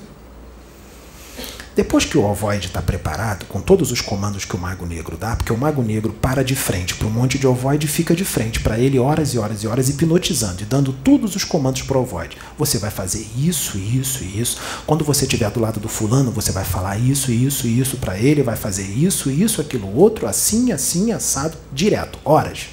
[1.74, 5.34] Depois que o ovoide está preparado, com todos os comandos que o Mago Negro dá,
[5.34, 8.26] porque o Mago Negro para de frente para um monte de ovoide e fica de
[8.26, 11.96] frente para ele horas e horas e horas hipnotizando e dando todos os comandos para
[11.96, 12.36] o ovoide.
[12.58, 14.58] Você vai fazer isso, isso e isso.
[14.86, 18.18] Quando você estiver do lado do fulano, você vai falar isso, isso e isso para
[18.18, 22.66] ele, vai fazer isso, isso, aquilo, outro, assim, assim, assado, direto, horas.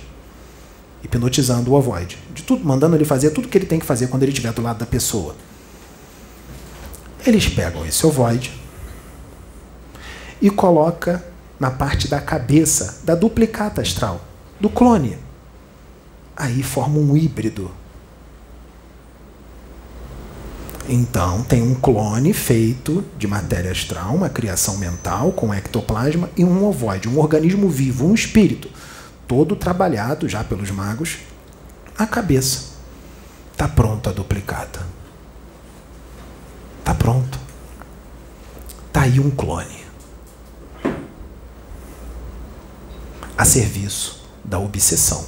[1.02, 2.18] Hipnotizando o ovoide.
[2.36, 4.62] De tudo, mandando ele fazer tudo que ele tem que fazer quando ele estiver do
[4.62, 5.38] lado da pessoa.
[7.26, 8.59] Eles pegam esse ovoide,
[10.42, 11.24] e coloca
[11.60, 14.22] na parte da cabeça da duplicata astral,
[14.60, 15.18] do clone.
[16.36, 17.70] Aí forma um híbrido.
[20.88, 26.66] Então, tem um clone feito de matéria astral, uma criação mental com ectoplasma e um
[26.66, 28.70] ovoide, um organismo vivo, um espírito,
[29.28, 31.18] todo trabalhado já pelos magos,
[31.96, 32.70] a cabeça.
[33.52, 34.84] Está pronta a duplicata.
[36.80, 37.38] Está pronto.
[38.88, 39.80] Está aí um clone.
[43.39, 45.26] a serviço da obsessão.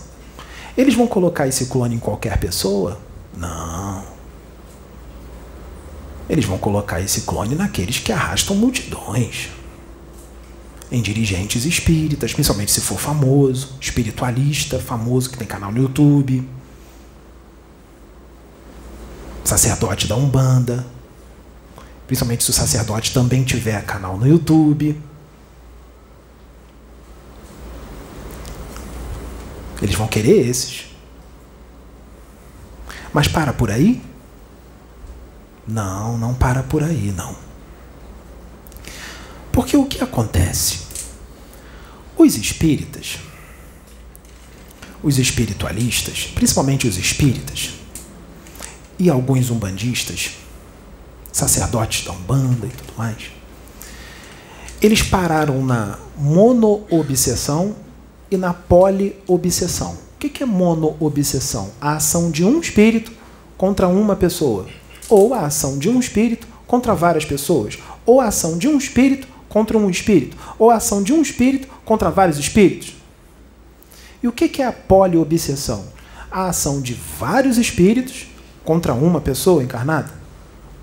[0.77, 2.99] Eles vão colocar esse clone em qualquer pessoa?
[3.35, 4.03] Não.
[6.29, 9.49] Eles vão colocar esse clone naqueles que arrastam multidões.
[10.89, 16.47] Em dirigentes espíritas, principalmente se for famoso, espiritualista, famoso que tem canal no YouTube.
[19.43, 20.85] Sacerdote da Umbanda.
[22.07, 25.01] Principalmente se o sacerdote também tiver canal no YouTube.
[29.81, 30.85] Eles vão querer esses.
[33.13, 34.01] Mas para por aí?
[35.67, 37.35] Não, não para por aí, não.
[39.51, 40.81] Porque o que acontece?
[42.17, 43.17] Os espíritas,
[45.03, 47.71] os espiritualistas, principalmente os espíritas,
[48.99, 50.31] e alguns umbandistas,
[51.31, 53.31] sacerdotes da Umbanda e tudo mais,
[54.81, 57.75] eles pararam na mono-obsessão
[58.31, 59.97] e na poliobsessão.
[60.15, 61.71] O que é monoobsessão?
[61.81, 63.11] A ação de um espírito
[63.57, 64.67] contra uma pessoa.
[65.09, 67.77] Ou a ação de um espírito contra várias pessoas.
[68.05, 70.37] Ou a ação de um espírito contra um espírito.
[70.57, 72.95] Ou a ação de um espírito contra vários espíritos.
[74.23, 75.83] E o que é a poliobsessão?
[76.31, 78.27] A ação de vários espíritos
[78.63, 80.13] contra uma pessoa encarnada.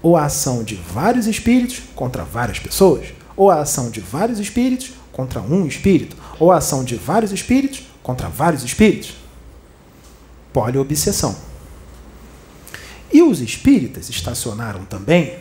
[0.02, 3.06] Ou a ação de vários espíritos contra várias pessoas.
[3.34, 7.82] Ou a ação de vários espíritos contra um espírito, ou a ação de vários espíritos
[8.04, 9.16] contra vários espíritos.
[10.52, 11.34] Poliobsessão.
[13.12, 15.40] E os espíritas estacionaram também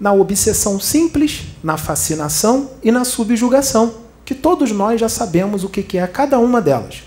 [0.00, 5.96] na obsessão simples, na fascinação e na subjugação, que todos nós já sabemos o que
[5.96, 7.04] é cada uma delas.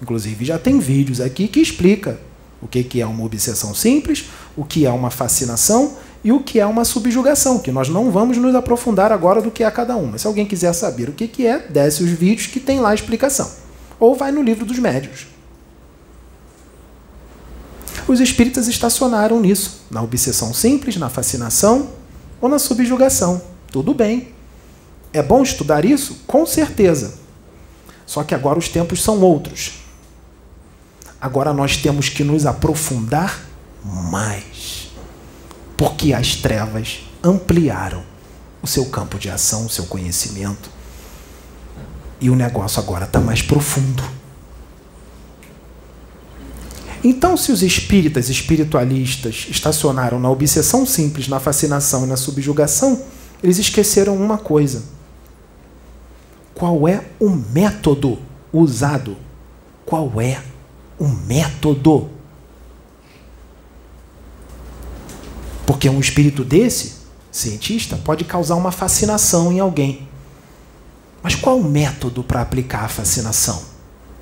[0.00, 2.20] Inclusive já tem vídeos aqui que explica
[2.60, 4.26] o que é uma obsessão simples,
[4.56, 8.36] o que é uma fascinação e o que é uma subjugação, que nós não vamos
[8.36, 10.18] nos aprofundar agora do que é cada uma.
[10.18, 13.50] Se alguém quiser saber o que é, desce os vídeos que tem lá a explicação.
[13.98, 15.26] Ou vai no livro dos médios.
[18.06, 21.90] Os espíritas estacionaram nisso, na obsessão simples, na fascinação
[22.40, 23.42] ou na subjugação.
[23.70, 24.28] Tudo bem.
[25.12, 26.20] É bom estudar isso?
[26.26, 27.14] Com certeza.
[28.06, 29.80] Só que agora os tempos são outros.
[31.20, 33.40] Agora nós temos que nos aprofundar
[33.84, 34.51] mais
[35.76, 38.02] porque as trevas ampliaram
[38.62, 40.70] o seu campo de ação, o seu conhecimento.
[42.20, 44.02] E o negócio agora está mais profundo.
[47.04, 53.02] Então, se os espíritas espiritualistas estacionaram na obsessão simples, na fascinação e na subjugação,
[53.42, 54.84] eles esqueceram uma coisa.
[56.54, 58.20] Qual é o método
[58.52, 59.16] usado?
[59.84, 60.40] Qual é
[60.96, 62.08] o método?
[65.66, 70.08] Porque um espírito desse, cientista, pode causar uma fascinação em alguém.
[71.22, 73.62] Mas qual o método para aplicar a fascinação?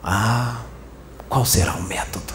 [0.02, 0.60] Ah,
[1.28, 2.34] qual será o método?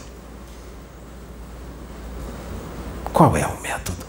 [3.13, 4.05] Qual é o método?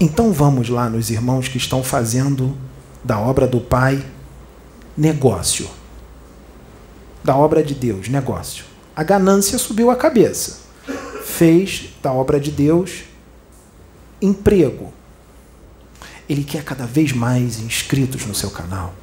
[0.00, 2.56] Então vamos lá nos irmãos que estão fazendo
[3.04, 4.04] da obra do Pai
[4.96, 5.68] negócio
[7.22, 8.64] da obra de Deus, negócio.
[8.94, 10.60] A ganância subiu a cabeça.
[11.24, 13.04] Fez da obra de Deus
[14.20, 14.92] emprego.
[16.28, 18.94] Ele quer cada vez mais inscritos no seu canal.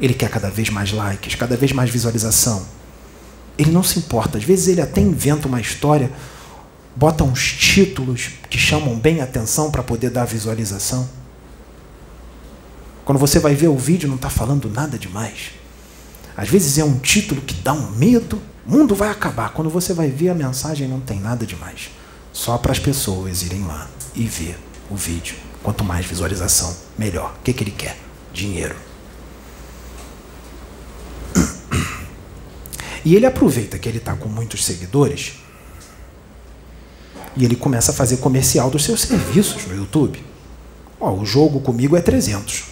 [0.00, 2.66] Ele quer cada vez mais likes, cada vez mais visualização.
[3.56, 4.38] Ele não se importa.
[4.38, 6.10] Às vezes ele até inventa uma história,
[6.96, 11.08] bota uns títulos que chamam bem a atenção para poder dar visualização.
[13.04, 15.52] Quando você vai ver o vídeo, não está falando nada demais.
[16.36, 19.52] Às vezes é um título que dá um medo, o mundo vai acabar.
[19.52, 21.90] Quando você vai ver a mensagem, não tem nada demais.
[22.32, 24.58] Só para as pessoas irem lá e ver
[24.90, 25.36] o vídeo.
[25.62, 27.34] Quanto mais visualização, melhor.
[27.38, 27.98] O que, que ele quer?
[28.32, 28.74] Dinheiro.
[33.04, 35.34] E ele aproveita que ele está com muitos seguidores
[37.36, 40.24] e ele começa a fazer comercial dos seus serviços no YouTube.
[41.00, 42.64] O jogo comigo é 300.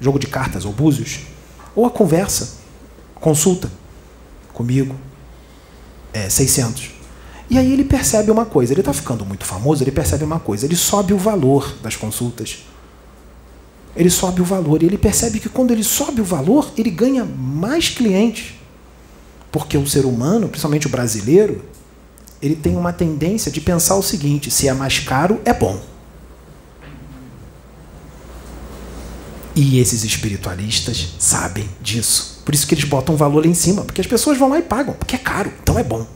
[0.00, 1.20] Jogo de cartas ou búzios.
[1.74, 2.58] Ou a conversa,
[3.20, 3.70] consulta
[4.52, 4.94] comigo
[6.12, 6.90] é 600.
[7.48, 10.66] E aí ele percebe uma coisa, ele está ficando muito famoso, ele percebe uma coisa,
[10.66, 12.64] ele sobe o valor das consultas.
[13.94, 17.24] Ele sobe o valor e ele percebe que quando ele sobe o valor, ele ganha
[17.24, 18.54] mais clientes.
[19.50, 21.64] Porque o ser humano, principalmente o brasileiro,
[22.42, 25.80] ele tem uma tendência de pensar o seguinte: se é mais caro, é bom.
[29.54, 32.35] E esses espiritualistas sabem disso.
[32.46, 34.56] Por isso que eles botam um valor lá em cima, porque as pessoas vão lá
[34.60, 36.06] e pagam, porque é caro, então é bom.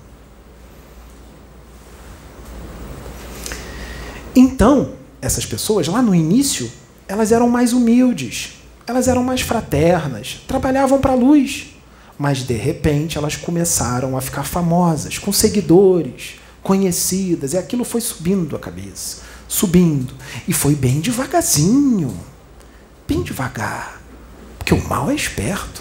[4.34, 6.70] Então, essas pessoas lá no início,
[7.08, 11.74] elas eram mais humildes, elas eram mais fraternas, trabalhavam para a luz.
[12.16, 18.54] Mas de repente elas começaram a ficar famosas, com seguidores, conhecidas, e aquilo foi subindo
[18.54, 20.14] a cabeça, subindo.
[20.46, 22.16] E foi bem devagarzinho,
[23.08, 24.00] bem devagar,
[24.56, 25.79] porque o mal é esperto.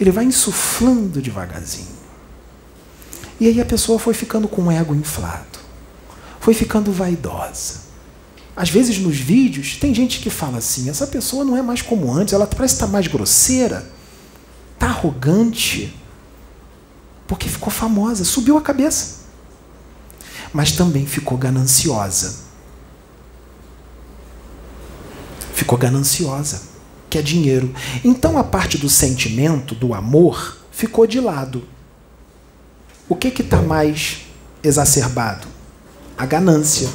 [0.00, 2.00] Ele vai insuflando devagarzinho.
[3.38, 5.58] E aí a pessoa foi ficando com o ego inflado,
[6.40, 7.90] foi ficando vaidosa.
[8.56, 12.12] Às vezes nos vídeos tem gente que fala assim: essa pessoa não é mais como
[12.12, 14.00] antes, ela parece estar mais grosseira
[14.80, 15.94] Está arrogante
[17.28, 19.26] porque ficou famosa, subiu a cabeça.
[20.54, 22.44] Mas também ficou gananciosa.
[25.52, 26.62] Ficou gananciosa,
[27.10, 27.74] que é dinheiro.
[28.04, 31.64] Então a parte do sentimento, do amor, ficou de lado.
[33.08, 34.26] O que está mais
[34.62, 35.48] exacerbado?
[36.16, 36.88] A ganância.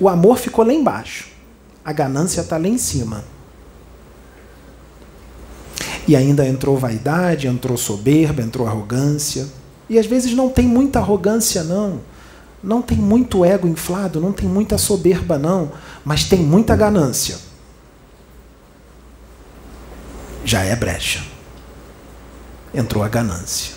[0.00, 1.28] O amor ficou lá embaixo.
[1.84, 3.24] A ganância está lá em cima.
[6.08, 9.46] E ainda entrou vaidade, entrou soberba, entrou arrogância.
[9.88, 12.00] E às vezes não tem muita arrogância, não.
[12.62, 15.70] Não tem muito ego inflado, não tem muita soberba, não.
[16.04, 17.38] Mas tem muita ganância.
[20.44, 21.22] Já é brecha.
[22.74, 23.72] Entrou a ganância.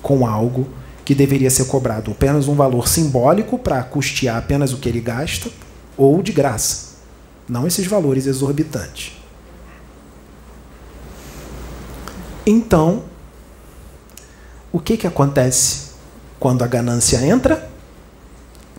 [0.00, 0.68] Com algo
[1.04, 5.50] que deveria ser cobrado apenas um valor simbólico para custear apenas o que ele gasta,
[5.96, 6.92] ou de graça.
[7.48, 9.16] Não esses valores exorbitantes.
[12.46, 13.04] Então,
[14.72, 15.90] o que, que acontece
[16.40, 17.68] quando a ganância entra?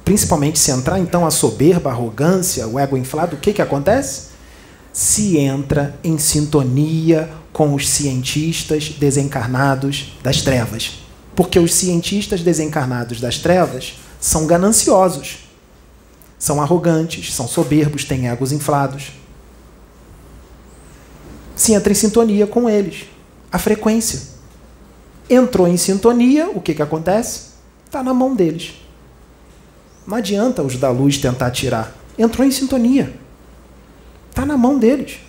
[0.03, 4.32] Principalmente se entrar então a soberba, a arrogância, o ego inflado, o que, que acontece?
[4.93, 10.99] Se entra em sintonia com os cientistas desencarnados das trevas.
[11.35, 15.39] Porque os cientistas desencarnados das trevas são gananciosos,
[16.37, 19.11] são arrogantes, são soberbos, têm egos inflados.
[21.55, 23.05] Se entra em sintonia com eles
[23.51, 24.33] a frequência.
[25.29, 27.53] Entrou em sintonia, o que, que acontece?
[27.85, 28.73] Está na mão deles.
[30.05, 31.95] Não adianta os da luz tentar tirar.
[32.17, 33.13] Entrou em sintonia.
[34.33, 35.19] Está na mão deles.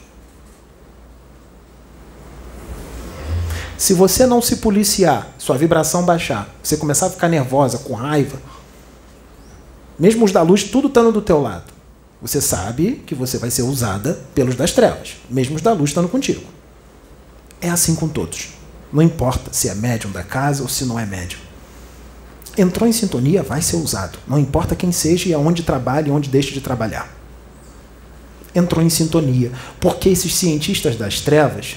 [3.76, 8.40] Se você não se policiar, sua vibração baixar, você começar a ficar nervosa, com raiva,
[9.98, 11.70] mesmo os da luz, tudo estando do teu lado,
[12.22, 16.08] você sabe que você vai ser usada pelos das trevas, mesmo os da luz estando
[16.08, 16.42] contigo.
[17.60, 18.54] É assim com todos.
[18.90, 21.40] Não importa se é médium da casa ou se não é médium.
[22.56, 24.18] Entrou em sintonia, vai ser usado.
[24.26, 27.23] Não importa quem seja e aonde trabalhe e onde deixe de trabalhar.
[28.54, 29.52] Entrou em sintonia.
[29.80, 31.76] Porque esses cientistas das trevas,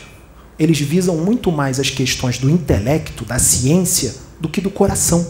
[0.60, 5.26] eles visam muito mais as questões do intelecto, da ciência, do que do coração.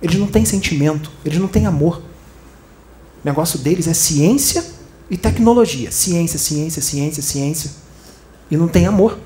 [0.00, 1.98] Eles não têm sentimento, eles não têm amor.
[1.98, 4.64] O negócio deles é ciência
[5.10, 5.90] e tecnologia.
[5.90, 7.70] Ciência, ciência, ciência, ciência.
[8.50, 9.18] E não tem amor.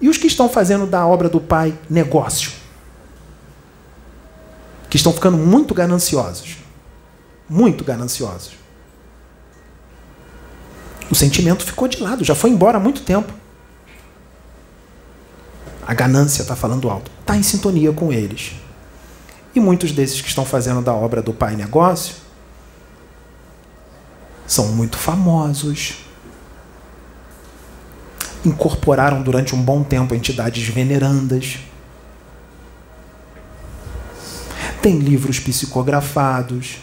[0.00, 2.52] E os que estão fazendo da obra do Pai negócio?
[4.88, 6.58] Que estão ficando muito gananciosos.
[7.48, 8.61] Muito gananciosos.
[11.12, 13.34] O sentimento ficou de lado, já foi embora há muito tempo.
[15.86, 17.10] A ganância está falando alto.
[17.20, 18.54] Está em sintonia com eles.
[19.54, 22.14] E muitos desses que estão fazendo da obra do Pai negócio
[24.46, 25.98] são muito famosos,
[28.42, 31.58] incorporaram durante um bom tempo entidades venerandas,
[34.80, 36.78] tem livros psicografados,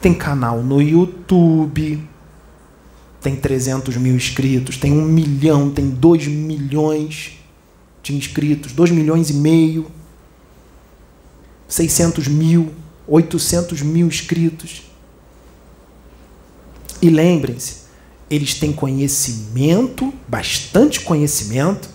[0.00, 2.08] tem canal no YouTube,
[3.20, 7.38] tem 300 mil inscritos, tem um milhão, tem dois milhões
[8.02, 9.90] de inscritos, dois milhões e meio,
[11.68, 12.72] 600 mil,
[13.06, 14.82] 800 mil inscritos.
[17.02, 17.80] E lembrem-se,
[18.30, 21.88] eles têm conhecimento, bastante conhecimento,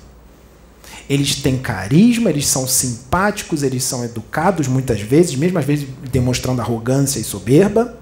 [1.10, 6.62] eles têm carisma, eles são simpáticos, eles são educados muitas vezes, mesmo às vezes demonstrando
[6.62, 7.98] arrogância e soberba,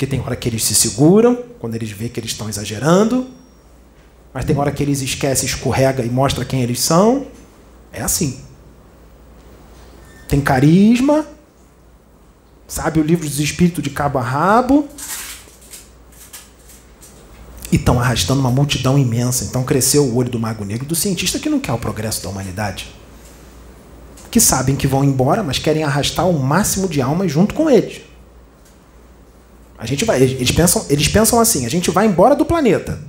[0.00, 3.28] porque tem hora que eles se seguram, quando eles veem que eles estão exagerando,
[4.32, 7.26] mas tem hora que eles esquecem, escorrega e mostra quem eles são.
[7.92, 8.40] É assim.
[10.26, 11.26] Tem carisma,
[12.66, 14.88] sabe o livro dos espíritos de cabo a rabo,
[17.70, 19.44] e estão arrastando uma multidão imensa.
[19.44, 22.30] Então cresceu o olho do mago negro do cientista que não quer o progresso da
[22.30, 22.88] humanidade.
[24.30, 28.08] Que sabem que vão embora, mas querem arrastar o máximo de almas junto com eles.
[29.80, 33.00] A gente vai, eles pensam, eles pensam assim: a gente vai embora do planeta,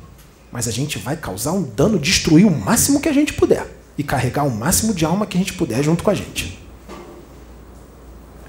[0.52, 4.04] mas a gente vai causar um dano, destruir o máximo que a gente puder e
[4.04, 6.58] carregar o máximo de alma que a gente puder junto com a gente.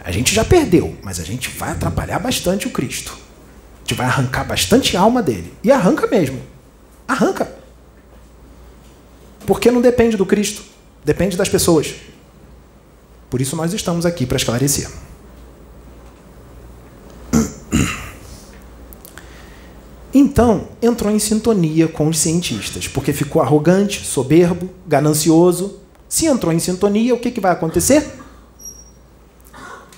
[0.02, 3.22] A gente já perdeu, mas a gente vai atrapalhar bastante o Cristo
[3.92, 5.52] gente vai arrancar bastante alma dele.
[5.62, 6.40] E arranca mesmo.
[7.06, 7.52] Arranca.
[9.46, 10.62] Porque não depende do Cristo,
[11.04, 11.94] depende das pessoas.
[13.28, 14.88] Por isso nós estamos aqui para esclarecer.
[20.14, 25.78] Então, entrou em sintonia com os cientistas, porque ficou arrogante, soberbo, ganancioso.
[26.08, 28.18] Se entrou em sintonia, o que, que vai acontecer?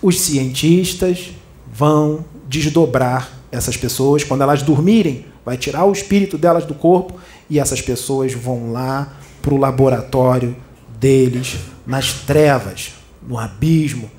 [0.00, 1.30] Os cientistas
[1.72, 7.14] vão desdobrar essas pessoas, quando elas dormirem, vai tirar o espírito delas do corpo
[7.50, 10.56] e essas pessoas vão lá para o laboratório
[10.98, 11.56] deles,
[11.86, 12.92] nas trevas,
[13.22, 14.10] no abismo.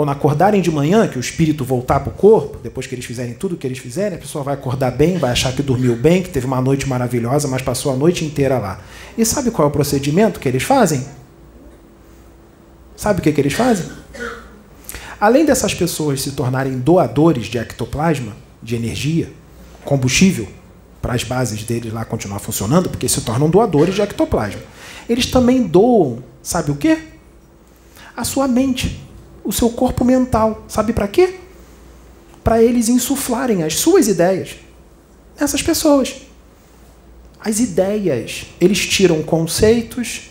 [0.00, 3.34] Quando acordarem de manhã, que o espírito voltar para o corpo, depois que eles fizerem
[3.34, 6.22] tudo o que eles fizerem, a pessoa vai acordar bem, vai achar que dormiu bem,
[6.22, 8.80] que teve uma noite maravilhosa, mas passou a noite inteira lá.
[9.18, 11.04] E sabe qual é o procedimento que eles fazem?
[12.96, 13.90] Sabe o que, que eles fazem?
[15.20, 18.32] Além dessas pessoas se tornarem doadores de ectoplasma,
[18.62, 19.30] de energia,
[19.84, 20.48] combustível,
[21.02, 24.62] para as bases deles lá continuar funcionando, porque se tornam doadores de ectoplasma.
[25.06, 26.96] Eles também doam, sabe o quê?
[28.16, 29.09] A sua mente,
[29.44, 30.64] o seu corpo mental.
[30.68, 31.36] Sabe para quê?
[32.42, 34.56] Para eles insuflarem as suas ideias
[35.38, 36.22] nessas pessoas.
[37.38, 40.30] As ideias, eles tiram conceitos,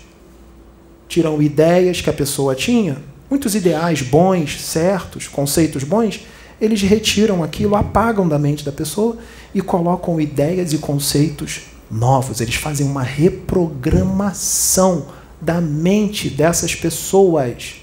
[1.08, 2.98] tiram ideias que a pessoa tinha
[3.30, 6.22] muitos ideais bons, certos, conceitos bons,
[6.60, 9.18] eles retiram aquilo, apagam da mente da pessoa
[9.54, 12.42] e colocam ideias e conceitos novos.
[12.42, 15.06] Eles fazem uma reprogramação
[15.40, 17.76] da mente dessas pessoas.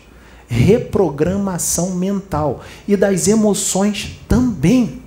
[0.48, 5.02] Reprogramação mental e das emoções também.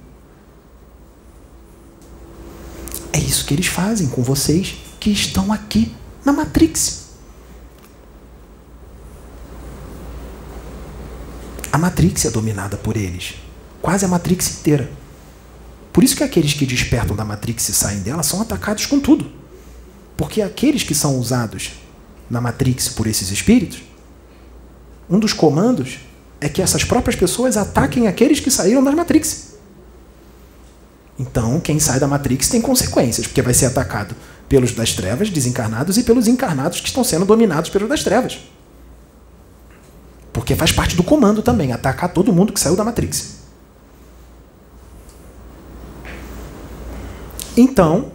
[3.14, 5.94] É isso que eles fazem com vocês que estão aqui
[6.26, 7.10] na Matrix.
[11.72, 13.36] A Matrix é dominada por eles.
[13.82, 14.92] Quase a Matrix inteira.
[15.94, 19.32] Por isso que aqueles que despertam da Matrix e saem dela são atacados com tudo.
[20.18, 21.72] Porque aqueles que são usados
[22.30, 23.82] na Matrix por esses espíritos,
[25.10, 26.00] um dos comandos
[26.40, 29.56] é que essas próprias pessoas ataquem aqueles que saíram da Matrix.
[31.18, 34.16] Então, quem sai da Matrix tem consequências, porque vai ser atacado
[34.48, 38.40] pelos das trevas, desencarnados, e pelos encarnados que estão sendo dominados pelos das trevas.
[40.32, 43.40] Porque faz parte do comando também, atacar todo mundo que saiu da Matrix.
[47.58, 48.14] Então,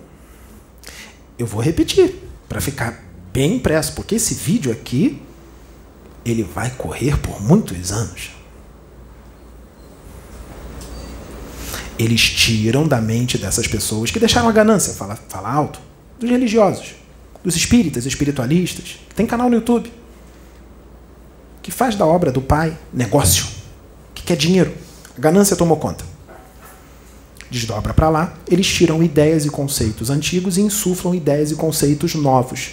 [1.39, 2.17] eu vou repetir
[2.49, 5.21] para ficar bem impresso, porque esse vídeo aqui
[6.25, 8.31] ele vai correr por muitos anos.
[11.99, 15.79] Eles tiram da mente dessas pessoas que deixaram a ganância, fala, fala alto,
[16.19, 16.95] dos religiosos,
[17.43, 18.99] dos espíritas, espiritualistas.
[19.15, 19.93] Tem canal no YouTube
[21.63, 23.47] que faz da obra do pai negócio,
[24.15, 24.75] que quer dinheiro.
[25.17, 26.05] A ganância tomou conta.
[27.51, 32.73] Desdobra para lá, eles tiram ideias e conceitos antigos e insuflam ideias e conceitos novos,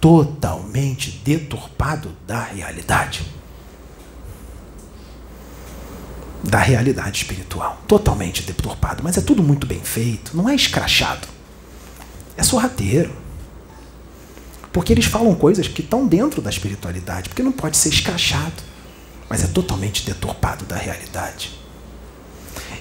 [0.00, 3.26] totalmente deturpado da realidade.
[6.42, 7.80] Da realidade espiritual.
[7.88, 9.02] Totalmente deturpado.
[9.02, 11.26] Mas é tudo muito bem feito, não é escrachado.
[12.36, 13.12] É sorrateiro.
[14.72, 18.62] Porque eles falam coisas que estão dentro da espiritualidade, porque não pode ser escrachado,
[19.28, 21.58] mas é totalmente deturpado da realidade.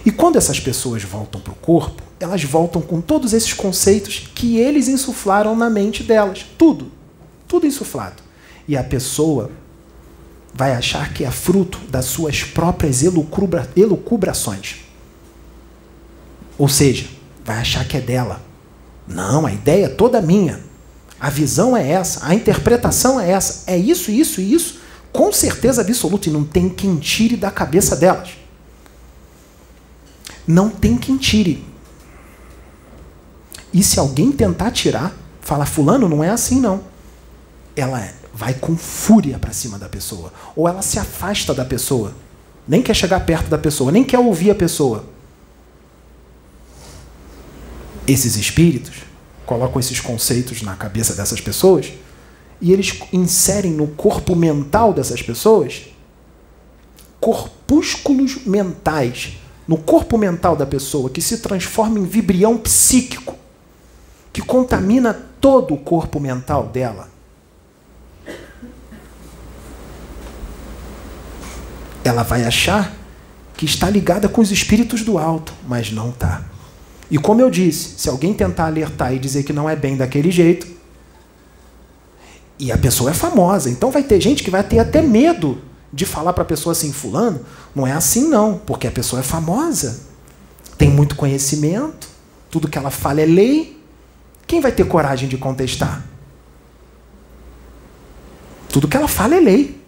[0.05, 4.57] E quando essas pessoas voltam para o corpo, elas voltam com todos esses conceitos que
[4.57, 6.45] eles insuflaram na mente delas.
[6.57, 6.91] Tudo.
[7.48, 8.24] Tudo insuflado.
[8.68, 9.52] E a pessoa
[10.54, 14.78] vai achar que é fruto das suas próprias elucubra, elucubrações.
[16.58, 17.08] Ou seja,
[17.43, 18.41] vai achar que é dela.
[19.08, 20.64] Não, a ideia é toda minha.
[21.20, 23.64] A visão é essa, a interpretação é essa.
[23.68, 24.80] É isso, isso e isso,
[25.12, 26.30] com certeza absoluta.
[26.30, 28.30] E não tem quem tire da cabeça delas.
[30.48, 31.66] Não tem quem tire.
[33.74, 36.95] E se alguém tentar tirar, fala, fulano, não é assim não.
[37.76, 40.32] Ela vai com fúria para cima da pessoa.
[40.56, 42.14] Ou ela se afasta da pessoa.
[42.68, 45.06] Nem quer chegar perto da pessoa, nem quer ouvir a pessoa.
[48.08, 49.04] Esses espíritos
[49.46, 51.92] colocam esses conceitos na cabeça dessas pessoas
[52.60, 55.88] e eles inserem no corpo mental dessas pessoas
[57.20, 63.36] corpúsculos mentais no corpo mental da pessoa que se transforma em vibrião psíquico
[64.32, 67.14] que contamina todo o corpo mental dela.
[72.06, 72.93] Ela vai achar
[73.58, 76.43] que está ligada com os espíritos do alto, mas não está.
[77.10, 80.32] E como eu disse, se alguém tentar alertar e dizer que não é bem daquele
[80.32, 80.68] jeito,
[82.58, 86.06] e a pessoa é famosa, então vai ter gente que vai ter até medo de
[86.06, 87.41] falar para a pessoa assim, fulano,
[87.74, 90.01] não é assim não, porque a pessoa é famosa,
[90.78, 92.08] tem muito conhecimento,
[92.49, 93.82] tudo que ela fala é lei.
[94.47, 96.06] Quem vai ter coragem de contestar?
[98.70, 99.82] Tudo que ela fala é lei.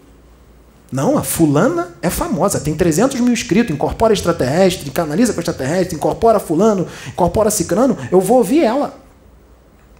[0.92, 6.40] Não, a fulana é famosa, tem 300 mil inscritos, incorpora extraterrestre, canaliza com extraterrestre, incorpora
[6.40, 8.98] fulano, incorpora cicrano, eu vou ouvir ela.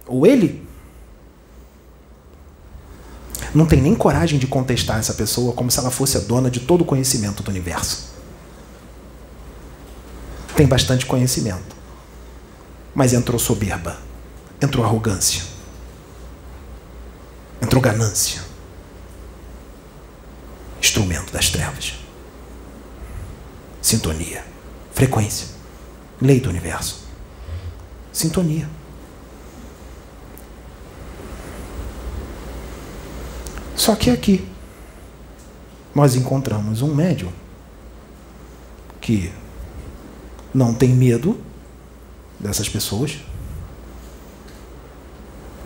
[0.06, 0.66] Ou ele.
[3.54, 6.60] Não tem nem coragem de contestar essa pessoa como se ela fosse a dona de
[6.60, 8.08] todo o conhecimento do universo.
[10.56, 11.76] Tem bastante conhecimento.
[12.94, 13.98] Mas entrou soberba,
[14.60, 15.42] entrou arrogância,
[17.62, 18.47] entrou ganância
[20.80, 21.94] instrumento das trevas.
[23.80, 24.44] Sintonia.
[24.92, 25.48] Frequência.
[26.20, 27.04] Lei do universo.
[28.12, 28.68] Sintonia.
[33.76, 34.46] Só que aqui
[35.94, 37.32] nós encontramos um médium
[39.00, 39.32] que
[40.52, 41.40] não tem medo
[42.38, 43.18] dessas pessoas.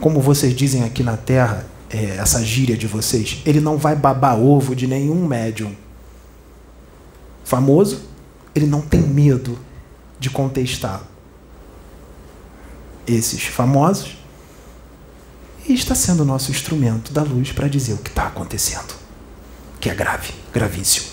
[0.01, 4.39] Como vocês dizem aqui na Terra, é, essa gíria de vocês, ele não vai babar
[4.41, 5.77] ovo de nenhum médium
[7.45, 8.03] famoso,
[8.55, 9.59] ele não tem medo
[10.19, 11.03] de contestar
[13.07, 14.17] esses famosos
[15.69, 18.95] e está sendo o nosso instrumento da luz para dizer o que está acontecendo,
[19.79, 21.13] que é grave, gravíssimo.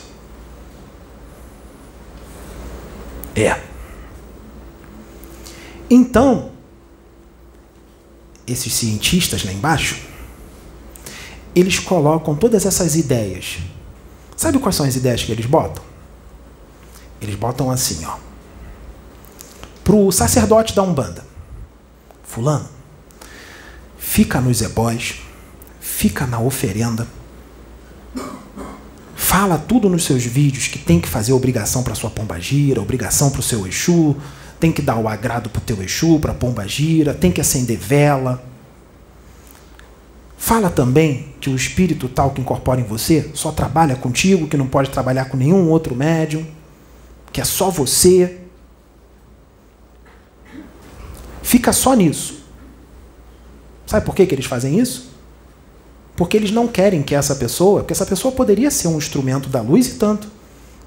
[3.36, 3.62] É.
[5.90, 6.52] Então,
[8.48, 10.09] esses cientistas lá embaixo,
[11.56, 13.60] eles colocam todas essas ideias.
[14.36, 15.84] Sabe quais são as ideias que eles botam?
[17.22, 18.16] Eles botam assim, ó.
[19.84, 21.26] Pro sacerdote da Umbanda.
[22.24, 22.70] Fulano,
[23.98, 25.16] fica nos ebós,
[25.82, 27.08] fica na oferenda,
[29.16, 33.40] fala tudo nos seus vídeos que tem que fazer obrigação para sua pombagira, obrigação para
[33.40, 34.16] o seu Exu,
[34.60, 37.78] tem que dar o agrado para o teu Exu, para a pombagira, tem que acender
[37.78, 38.44] vela,
[40.42, 44.68] Fala também que o espírito tal que incorpora em você só trabalha contigo, que não
[44.68, 46.46] pode trabalhar com nenhum outro médium,
[47.30, 48.40] que é só você.
[51.44, 52.42] Fica só nisso.
[53.86, 55.12] Sabe por que, que eles fazem isso?
[56.16, 59.62] Porque eles não querem que essa pessoa, porque essa pessoa poderia ser um instrumento da
[59.62, 60.32] luz e tanto,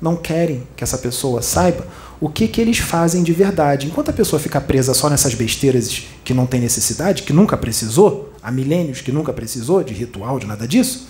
[0.02, 1.86] não querem que essa pessoa saiba
[2.20, 3.86] o que, que eles fazem de verdade.
[3.86, 8.32] Enquanto a pessoa fica presa só nessas besteiras que não tem necessidade, que nunca precisou,
[8.42, 11.06] há milênios que nunca precisou de ritual, de nada disso,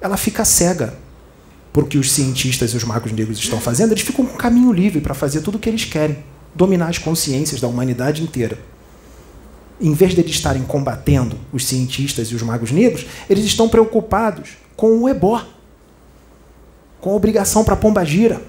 [0.00, 0.94] ela fica cega
[1.72, 3.92] por que os cientistas e os magos negros estão fazendo.
[3.92, 6.18] Eles ficam com caminho livre para fazer tudo o que eles querem,
[6.54, 8.58] dominar as consciências da humanidade inteira.
[9.80, 14.50] Em vez de eles estarem combatendo os cientistas e os magos negros, eles estão preocupados
[14.76, 15.42] com o ebó,
[17.04, 18.40] com obrigação para pomba gira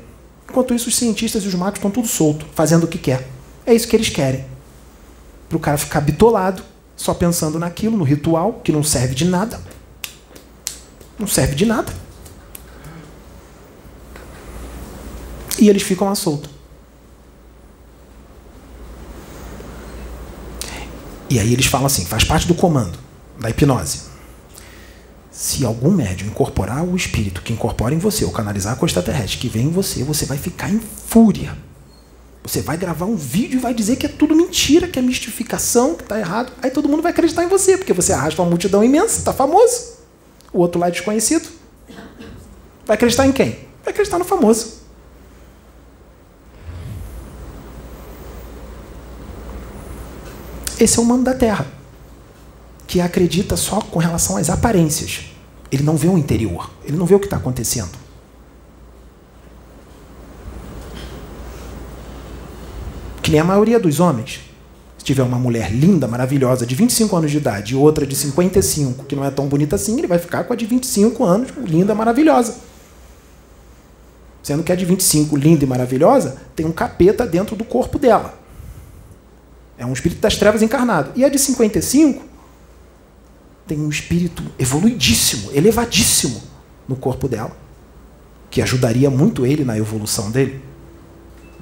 [0.50, 3.28] Enquanto isso, os cientistas e os magos estão tudo solto, fazendo o que quer.
[3.66, 4.46] É isso que eles querem.
[5.50, 6.64] Para o cara ficar bitolado,
[6.96, 9.60] só pensando naquilo, no ritual, que não serve de nada.
[11.20, 11.92] Não serve de nada.
[15.60, 16.48] E eles ficam à solta.
[21.30, 22.98] E aí eles falam assim: faz parte do comando
[23.38, 24.05] da hipnose
[25.36, 29.38] se algum médium incorporar o espírito que incorpora em você, ou canalizar a costa terrestre
[29.38, 31.58] que vem em você, você vai ficar em fúria.
[32.42, 35.96] Você vai gravar um vídeo e vai dizer que é tudo mentira, que é mistificação,
[35.96, 36.54] que está errado.
[36.62, 39.96] Aí todo mundo vai acreditar em você, porque você arrasta uma multidão imensa, está famoso.
[40.54, 41.50] O outro lá é desconhecido.
[42.86, 43.60] Vai acreditar em quem?
[43.84, 44.86] Vai acreditar no famoso.
[50.80, 51.68] Esse é o mano da terra,
[52.88, 55.26] que acredita só com relação às aparências.
[55.72, 57.92] Ele não vê o interior, ele não vê o que está acontecendo.
[63.22, 64.42] Que nem a maioria dos homens.
[64.98, 69.06] Se tiver uma mulher linda, maravilhosa, de 25 anos de idade, e outra de 55,
[69.06, 71.96] que não é tão bonita assim, ele vai ficar com a de 25 anos, linda,
[71.96, 72.56] maravilhosa.
[74.44, 78.38] Sendo que a de 25, linda e maravilhosa, tem um capeta dentro do corpo dela.
[79.76, 81.12] É um espírito das trevas encarnado.
[81.16, 82.35] E a de 55
[83.68, 86.42] tem um espírito evoluidíssimo, elevadíssimo
[86.88, 87.56] no corpo dela,
[88.50, 90.62] que ajudaria muito ele na evolução dele.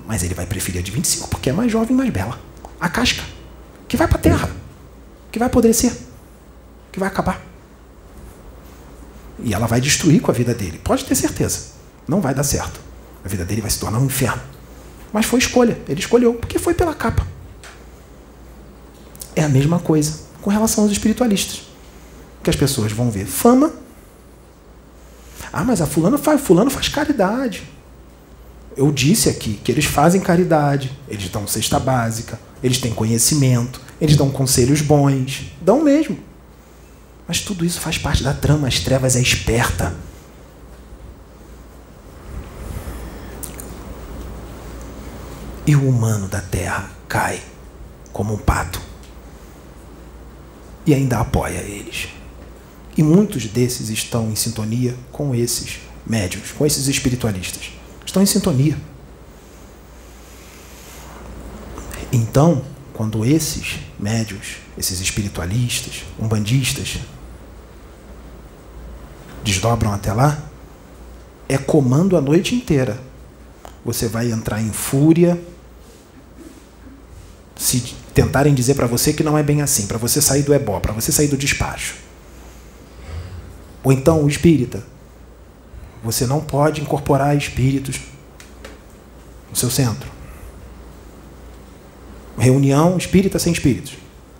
[0.06, 2.40] Mas ele vai preferir a de 25 porque é mais jovem e mais bela.
[2.80, 3.24] A casca,
[3.88, 4.52] que vai para a terra,
[5.32, 5.94] que vai apodrecer,
[6.92, 7.42] que vai acabar.
[9.40, 10.80] E ela vai destruir com a vida dele.
[10.84, 11.72] Pode ter certeza.
[12.08, 12.80] Não vai dar certo.
[13.24, 14.42] A vida dele vai se tornar um inferno.
[15.12, 15.80] Mas foi escolha.
[15.88, 17.26] Ele escolheu, porque foi pela capa.
[19.36, 21.73] É a mesma coisa com relação aos espiritualistas.
[22.44, 23.74] Que as pessoas vão ver fama.
[25.52, 27.64] Ah, mas a fulano faz, fulano faz caridade.
[28.76, 34.18] Eu disse aqui que eles fazem caridade, eles dão cesta básica, eles têm conhecimento, eles
[34.18, 36.18] dão conselhos bons, dão mesmo.
[37.28, 39.96] Mas tudo isso faz parte da trama, as trevas é esperta.
[45.66, 47.42] E o humano da terra cai
[48.12, 48.82] como um pato.
[50.86, 52.10] E ainda apoia eles.
[52.96, 57.72] E muitos desses estão em sintonia com esses médios, com esses espiritualistas
[58.14, 58.78] estão em sintonia.
[62.12, 62.64] Então,
[62.94, 67.00] quando esses médios, esses espiritualistas, umbandistas,
[69.44, 70.48] desdobram até lá,
[71.50, 73.00] é comando a noite inteira.
[73.84, 75.42] Você vai entrar em fúria
[77.56, 80.80] se tentarem dizer para você que não é bem assim, para você sair do ebó,
[80.80, 81.96] para você sair do despacho.
[83.84, 84.84] Ou então o espírita
[86.04, 88.02] você não pode incorporar espíritos
[89.50, 90.12] no seu centro.
[92.38, 93.94] Reunião espírita sem espíritos.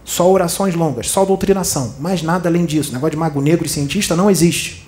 [0.04, 2.92] Só orações longas, só doutrinação, mais nada além disso.
[2.92, 4.86] negócio de mago negro e cientista não existe.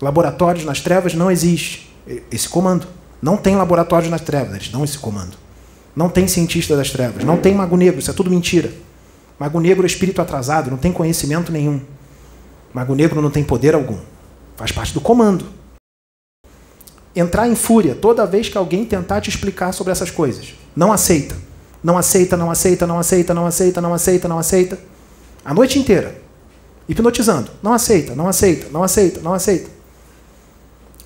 [0.00, 1.92] Laboratórios nas trevas não existe.
[2.30, 2.86] Esse comando.
[3.20, 5.36] Não tem laboratórios nas trevas, eles dão esse comando.
[5.94, 8.72] Não tem cientista das trevas, não tem mago negro, isso é tudo mentira.
[9.38, 11.80] Mago negro é espírito atrasado, não tem conhecimento nenhum.
[12.72, 13.98] Mago negro não tem poder algum.
[14.56, 15.62] Faz parte do comando
[17.14, 20.54] entrar em fúria toda vez que alguém tentar te explicar sobre essas coisas.
[20.74, 21.36] Não aceita.
[21.82, 24.78] Não aceita, não aceita, não aceita, não aceita, não aceita, não aceita.
[25.44, 26.20] A noite inteira.
[26.88, 27.50] Hipnotizando.
[27.62, 29.70] Não aceita, não aceita, não aceita, não aceita.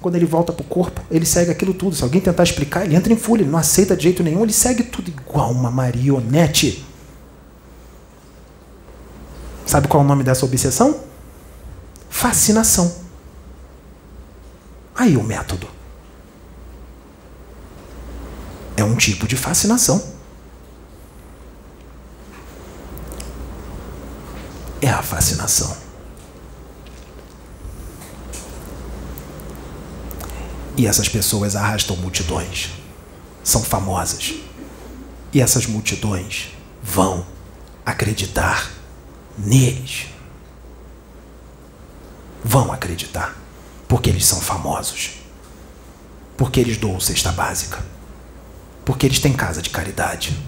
[0.00, 1.96] Quando ele volta para o corpo, ele segue aquilo tudo.
[1.96, 4.52] Se alguém tentar explicar, ele entra em fúria, ele não aceita de jeito nenhum, ele
[4.52, 6.84] segue tudo igual uma marionete.
[9.64, 11.00] Sabe qual é o nome dessa obsessão?
[12.16, 12.96] Fascinação.
[14.94, 15.68] Aí o método.
[18.74, 20.02] É um tipo de fascinação.
[24.80, 25.76] É a fascinação.
[30.74, 32.70] E essas pessoas arrastam multidões.
[33.44, 34.32] São famosas.
[35.34, 36.48] E essas multidões
[36.82, 37.26] vão
[37.84, 38.72] acreditar
[39.36, 40.15] neles.
[42.46, 43.36] Vão acreditar.
[43.88, 45.20] Porque eles são famosos.
[46.36, 47.96] Porque eles doam cesta básica
[48.86, 50.38] porque eles têm casa de caridade.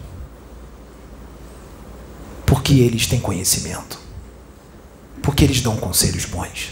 [2.46, 3.98] Porque eles têm conhecimento.
[5.20, 6.70] Porque eles dão conselhos bons.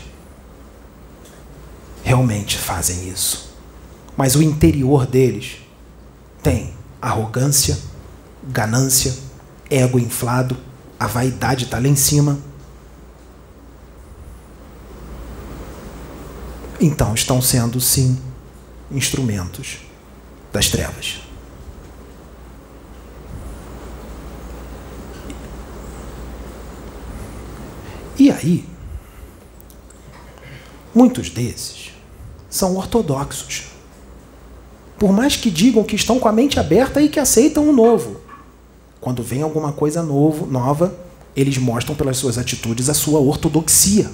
[2.05, 3.53] Realmente fazem isso.
[4.17, 5.57] Mas o interior deles
[6.41, 6.73] tem
[7.03, 7.77] arrogância,
[8.45, 9.13] ganância,
[9.69, 10.57] ego inflado,
[11.01, 12.39] a vaidade está lá em cima.
[16.81, 18.19] Então estão sendo, sim,
[18.91, 19.79] instrumentos
[20.53, 21.21] das trevas.
[28.19, 28.65] E aí,
[30.95, 31.93] muitos desses
[32.49, 33.65] são ortodoxos.
[34.99, 38.21] Por mais que digam que estão com a mente aberta e que aceitam o novo.
[39.01, 40.99] Quando vem alguma coisa novo, nova,
[41.37, 44.11] eles mostram pelas suas atitudes a sua ortodoxia.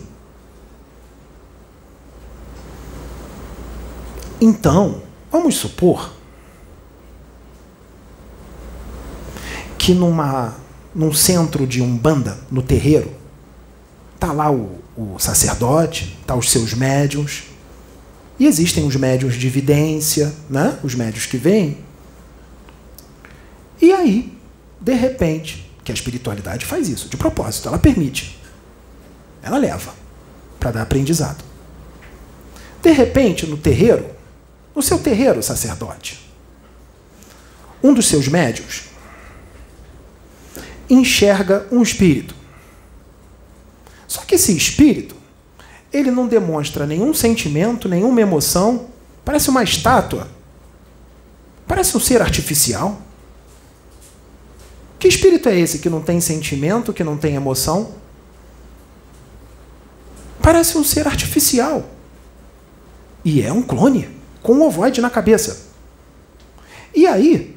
[4.44, 5.01] Então,
[5.31, 6.12] vamos supor
[9.78, 10.56] que numa,
[10.93, 13.12] num centro de umbanda, no terreiro,
[14.19, 17.44] tá lá o, o sacerdote, tá os seus médiums,
[18.36, 20.77] e existem os médiums de evidência, né?
[20.82, 21.78] os médios que vêm.
[23.81, 24.36] E aí,
[24.81, 28.36] de repente, que a espiritualidade faz isso, de propósito, ela permite.
[29.40, 29.94] Ela leva
[30.59, 31.44] para dar aprendizado.
[32.82, 34.20] De repente, no terreiro,
[34.74, 36.31] no seu terreiro, sacerdote,
[37.82, 38.85] um dos seus médios
[40.89, 42.35] enxerga um espírito.
[44.07, 45.16] Só que esse espírito,
[45.93, 48.89] ele não demonstra nenhum sentimento, nenhuma emoção,
[49.24, 50.28] parece uma estátua,
[51.66, 53.01] parece um ser artificial.
[54.99, 57.94] Que espírito é esse que não tem sentimento, que não tem emoção?
[60.40, 61.89] Parece um ser artificial.
[63.24, 64.09] E é um clone,
[64.43, 65.70] com um ovoide na cabeça.
[66.94, 67.56] E aí,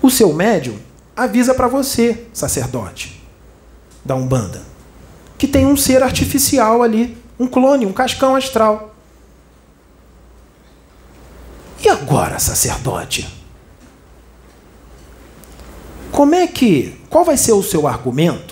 [0.00, 0.78] o seu médium
[1.16, 3.22] avisa para você, sacerdote
[4.04, 4.62] da Umbanda,
[5.38, 8.94] que tem um ser artificial ali, um clone, um cascão astral.
[11.84, 13.28] E agora, sacerdote?
[16.12, 17.00] Como é que.
[17.08, 18.51] Qual vai ser o seu argumento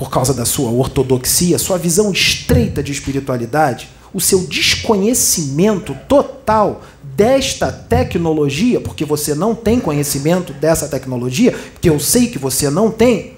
[0.00, 7.70] por causa da sua ortodoxia, sua visão estreita de espiritualidade, o seu desconhecimento total desta
[7.70, 13.36] tecnologia, porque você não tem conhecimento dessa tecnologia, porque eu sei que você não tem.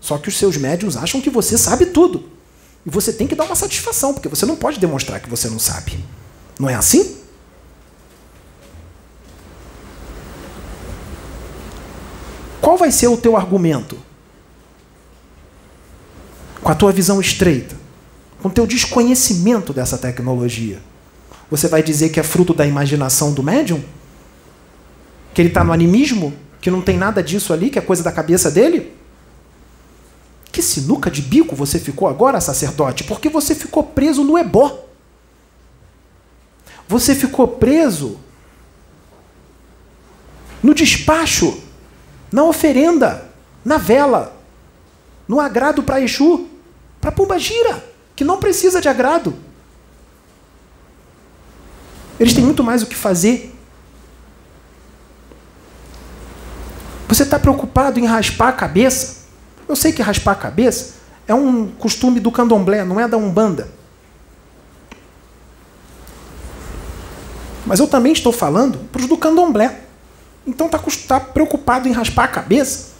[0.00, 2.24] Só que os seus médios acham que você sabe tudo.
[2.84, 5.60] E você tem que dar uma satisfação, porque você não pode demonstrar que você não
[5.60, 6.04] sabe.
[6.58, 7.18] Não é assim?
[12.60, 13.96] Qual vai ser o teu argumento?
[16.62, 17.76] Com a tua visão estreita,
[18.40, 20.80] com o teu desconhecimento dessa tecnologia,
[21.50, 23.82] você vai dizer que é fruto da imaginação do médium?
[25.34, 26.32] Que ele está no animismo?
[26.60, 28.92] Que não tem nada disso ali, que é coisa da cabeça dele?
[30.50, 33.04] Que sinuca de bico você ficou agora, sacerdote?
[33.04, 34.86] Porque você ficou preso no ebó.
[36.88, 38.18] Você ficou preso
[40.62, 41.60] no despacho,
[42.30, 43.28] na oferenda,
[43.64, 44.40] na vela,
[45.26, 46.51] no agrado para Exu
[47.02, 47.84] para Pomba Gira,
[48.14, 49.34] que não precisa de agrado.
[52.18, 53.52] Eles têm muito mais o que fazer.
[57.08, 59.24] Você está preocupado em raspar a cabeça?
[59.68, 60.94] Eu sei que raspar a cabeça
[61.26, 63.68] é um costume do candomblé, não é da Umbanda.
[67.66, 69.80] Mas eu também estou falando para os do candomblé.
[70.46, 72.92] Então está tá preocupado em raspar a cabeça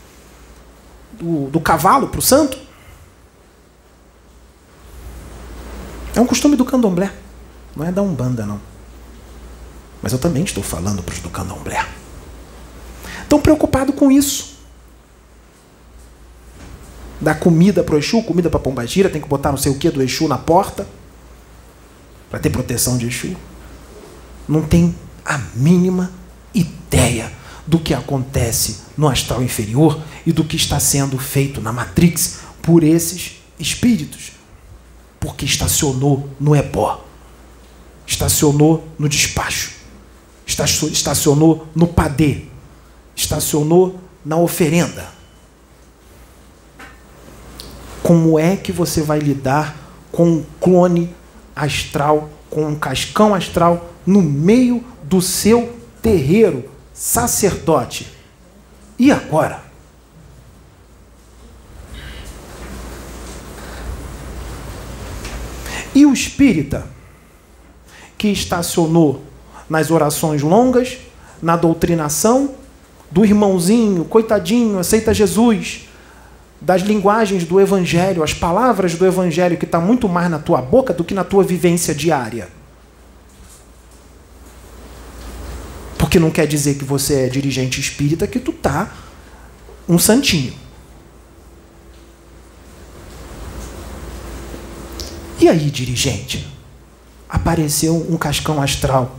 [1.12, 2.71] do, do cavalo para o santo?
[6.14, 7.12] É um costume do candomblé.
[7.74, 8.60] Não é da Umbanda, não.
[10.02, 11.86] Mas eu também estou falando para os do candomblé.
[13.22, 14.52] Estão preocupados com isso.
[17.20, 19.78] Dar comida para o Exu, comida para a Pombagira, tem que botar não sei o
[19.78, 20.86] que do Exu na porta.
[22.28, 23.36] Para ter proteção de Exu.
[24.48, 24.94] Não tem
[25.24, 26.10] a mínima
[26.52, 27.32] ideia
[27.66, 32.82] do que acontece no astral inferior e do que está sendo feito na Matrix por
[32.82, 34.32] esses espíritos
[35.22, 37.00] porque estacionou no ebó,
[38.04, 39.70] estacionou no despacho,
[40.44, 42.42] estacionou no padê,
[43.14, 45.06] estacionou na oferenda.
[48.02, 49.76] Como é que você vai lidar
[50.10, 51.14] com um clone
[51.54, 58.10] astral, com um cascão astral no meio do seu terreiro, sacerdote?
[58.98, 59.62] E agora?
[65.94, 66.86] E o espírita,
[68.16, 69.22] que estacionou
[69.68, 70.98] nas orações longas,
[71.42, 72.54] na doutrinação,
[73.10, 75.86] do irmãozinho, coitadinho, aceita Jesus,
[76.60, 80.94] das linguagens do Evangelho, as palavras do Evangelho que está muito mais na tua boca
[80.94, 82.48] do que na tua vivência diária.
[85.98, 88.90] Porque não quer dizer que você é dirigente espírita que tu tá
[89.88, 90.61] um santinho.
[95.42, 96.46] E aí, dirigente?
[97.28, 99.16] Apareceu um cascão astral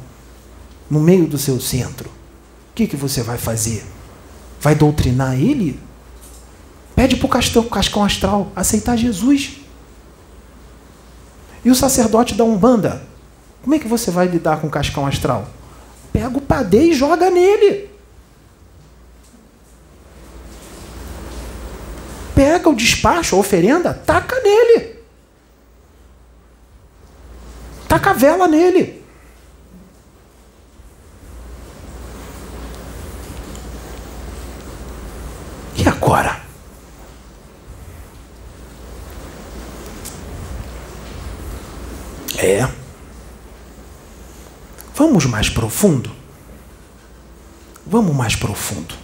[0.90, 2.08] no meio do seu centro.
[2.08, 3.84] O que, que você vai fazer?
[4.62, 5.78] Vai doutrinar ele?
[6.96, 9.58] Pede para o cascão astral aceitar Jesus.
[11.66, 13.04] E o sacerdote da Umbanda?
[13.62, 15.50] Como é que você vai lidar com o cascão astral?
[16.14, 17.90] Pega o padê e joga nele.
[22.34, 24.93] Pega o despacho, a oferenda, taca nele.
[27.94, 29.06] Taca a vela nele.
[35.78, 36.42] E agora?
[42.36, 42.68] É.
[44.96, 46.12] Vamos mais profundo?
[47.86, 48.96] Vamos mais profundo.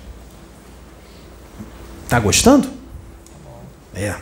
[2.08, 2.68] Tá gostando?
[3.94, 4.20] É.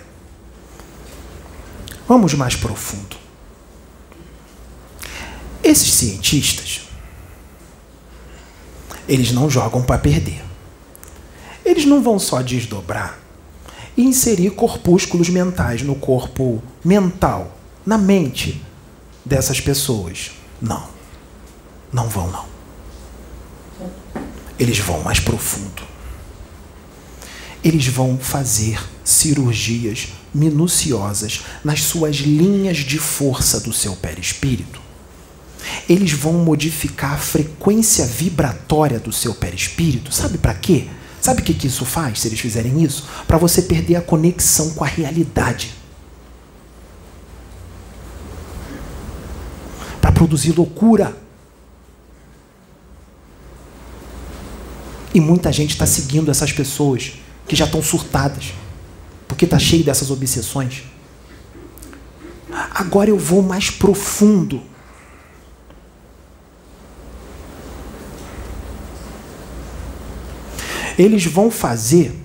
[2.05, 3.16] Vamos mais profundo.
[5.67, 6.83] Esses cientistas,
[9.05, 10.41] eles não jogam para perder.
[11.65, 13.19] Eles não vão só desdobrar
[13.97, 18.63] e inserir corpúsculos mentais no corpo mental, na mente
[19.25, 20.31] dessas pessoas.
[20.61, 20.87] Não.
[21.91, 22.45] Não vão, não.
[24.57, 25.83] Eles vão mais profundo.
[27.61, 34.86] Eles vão fazer cirurgias minuciosas nas suas linhas de força do seu perispírito.
[35.87, 40.11] Eles vão modificar a frequência vibratória do seu perispírito.
[40.13, 40.87] Sabe para quê?
[41.21, 43.05] Sabe o que, que isso faz se eles fizerem isso?
[43.27, 45.73] Para você perder a conexão com a realidade.
[49.99, 51.17] Para produzir loucura.
[55.13, 57.13] E muita gente está seguindo essas pessoas
[57.47, 58.53] que já estão surtadas,
[59.27, 60.83] porque está cheio dessas obsessões.
[62.75, 64.61] Agora eu vou mais profundo.
[70.97, 72.15] Eles vão fazer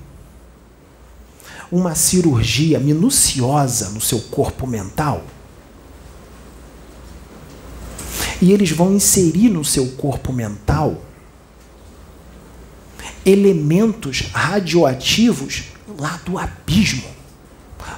[1.71, 5.25] uma cirurgia minuciosa no seu corpo mental.
[8.41, 11.01] E eles vão inserir no seu corpo mental
[13.25, 15.65] elementos radioativos
[15.99, 17.09] lá do abismo,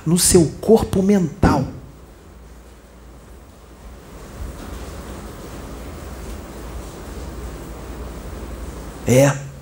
[0.04, 1.66] no seu corpo mental.
[9.06, 9.53] É.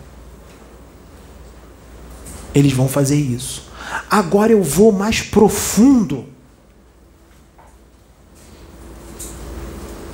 [2.54, 3.68] Eles vão fazer isso.
[4.10, 6.26] Agora eu vou mais profundo.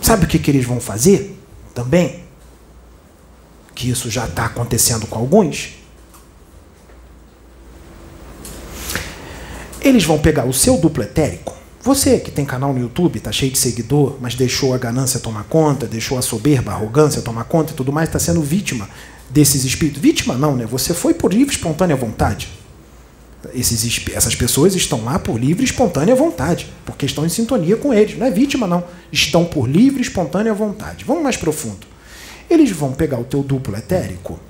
[0.01, 1.39] Sabe o que, que eles vão fazer
[1.75, 2.29] também?
[3.79, 5.77] que isso já está acontecendo com alguns,
[9.81, 11.57] eles vão pegar o seu duplo etérico.
[11.81, 15.45] Você que tem canal no YouTube, está cheio de seguidor, mas deixou a ganância tomar
[15.45, 18.89] conta, deixou a soberba, a arrogância tomar conta e tudo mais, está sendo vítima
[19.31, 20.01] desses espíritos.
[20.01, 20.67] Vítima não, né?
[20.67, 22.49] Você foi por livre espontânea vontade.
[23.55, 28.19] Esses, essas pessoas estão lá por livre espontânea vontade, porque estão em sintonia com eles.
[28.19, 28.85] Não é vítima, não.
[29.13, 31.05] Estão por livre espontânea vontade.
[31.05, 31.87] Vamos mais profundo.
[32.51, 34.41] Eles vão pegar o teu duplo etérico,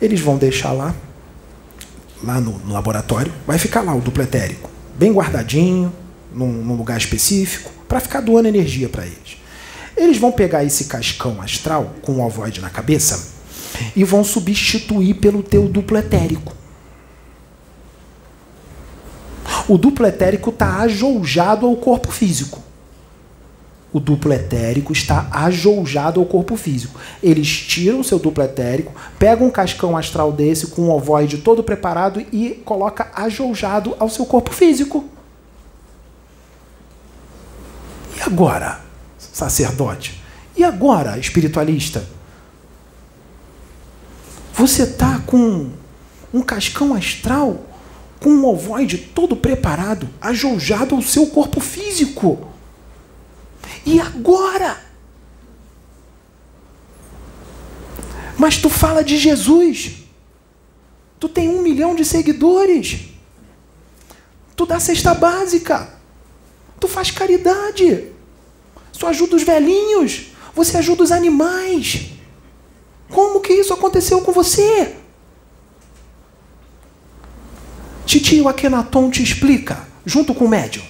[0.00, 0.94] eles vão deixar lá,
[2.22, 4.68] lá no, no laboratório, vai ficar lá o duplo etérico,
[4.98, 5.90] bem guardadinho,
[6.34, 9.38] num, num lugar específico, para ficar doando energia para eles.
[9.96, 13.33] Eles vão pegar esse cascão astral com o ovoide na cabeça
[13.94, 16.52] e vão substituir pelo teu duplo etérico.
[19.68, 22.64] O duplo etérico está ajoujado ao corpo físico
[23.94, 26.98] o duplo etérico está ajoujado ao corpo físico.
[27.22, 32.20] Eles tiram seu duplo etérico, pegam um cascão astral desse com um ovoide todo preparado
[32.32, 35.04] e coloca ajoujado ao seu corpo físico.
[38.16, 38.80] E agora,
[39.16, 40.20] sacerdote?
[40.56, 42.04] E agora, espiritualista?
[44.54, 45.70] Você está com
[46.32, 47.66] um cascão astral
[48.24, 52.48] com um ovoide todo preparado, ajoujado ao seu corpo físico.
[53.84, 54.82] E agora?
[58.38, 59.96] Mas tu fala de Jesus.
[61.20, 63.08] Tu tem um milhão de seguidores.
[64.56, 65.98] Tu dá cesta básica.
[66.80, 68.10] Tu faz caridade.
[68.98, 70.28] Tu ajuda os velhinhos.
[70.54, 72.13] Você ajuda os animais.
[73.14, 74.96] Como que isso aconteceu com você?
[78.04, 80.84] Titio Akenaton te explica, junto com o médium.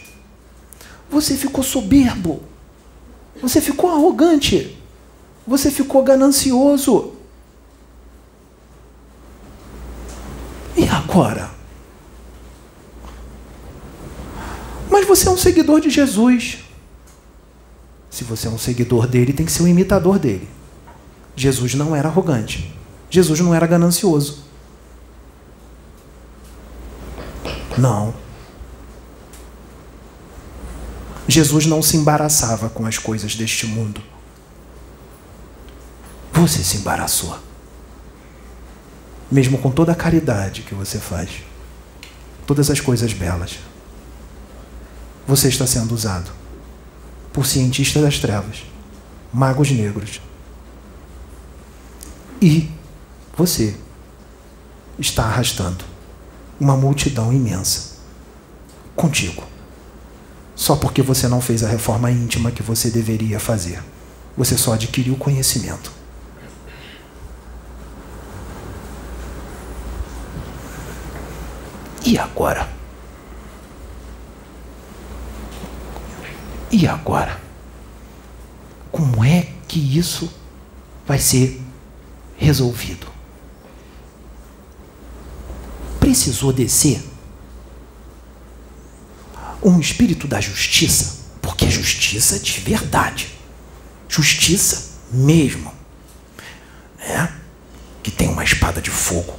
[1.09, 2.43] Você ficou soberbo
[3.45, 4.77] você ficou arrogante.
[5.47, 7.13] Você ficou ganancioso.
[10.77, 11.51] E agora?
[14.91, 16.59] Mas você é um seguidor de Jesus.
[18.11, 20.49] Se você é um seguidor dele, tem que ser um imitador dele.
[21.37, 22.75] Jesus não era arrogante.
[23.11, 24.45] Jesus não era ganancioso.
[27.77, 28.15] Não.
[31.27, 34.01] Jesus não se embaraçava com as coisas deste mundo.
[36.33, 37.39] Você se embaraçou.
[39.31, 41.31] Mesmo com toda a caridade que você faz,
[42.47, 43.59] todas as coisas belas,
[45.27, 46.31] você está sendo usado
[47.33, 48.63] por cientistas das trevas,
[49.33, 50.21] magos negros.
[52.41, 52.71] E
[53.37, 53.77] você
[54.99, 55.85] está arrastando
[56.61, 57.95] uma multidão imensa
[58.95, 59.43] contigo.
[60.55, 63.83] Só porque você não fez a reforma íntima que você deveria fazer.
[64.37, 65.91] Você só adquiriu conhecimento.
[72.05, 72.69] E agora?
[76.71, 77.41] E agora?
[78.93, 80.33] Como é que isso
[81.07, 81.64] vai ser
[82.45, 83.07] resolvido?
[85.99, 87.03] Precisou descer
[89.63, 93.35] um espírito da justiça, porque justiça de verdade,
[94.09, 95.73] justiça mesmo,
[96.99, 97.35] né?
[98.03, 99.35] que tem uma espada de fogo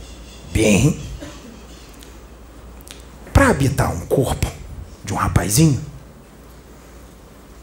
[0.52, 0.99] bem
[3.32, 4.52] para habitar um corpo
[5.03, 5.80] de um rapazinho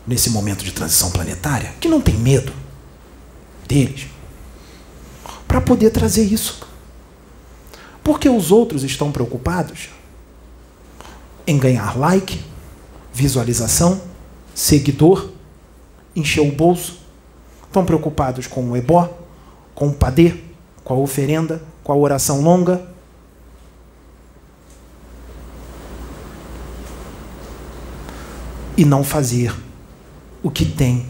[0.06, 2.52] nesse momento de transição planetária que não tem medo
[3.66, 4.11] deles
[5.52, 6.66] para poder trazer isso.
[8.02, 9.90] Porque os outros estão preocupados
[11.46, 12.42] em ganhar like,
[13.12, 14.00] visualização,
[14.54, 15.28] seguidor,
[16.16, 17.00] encher o bolso.
[17.66, 19.14] Estão preocupados com o ebó,
[19.74, 20.36] com o padê,
[20.82, 22.88] com a oferenda, com a oração longa.
[28.74, 29.54] E não fazer
[30.42, 31.06] o que tem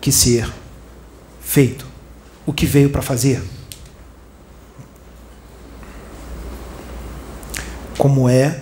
[0.00, 0.52] que ser
[1.40, 1.91] feito,
[2.46, 3.42] o que veio para fazer.
[7.96, 8.60] Como é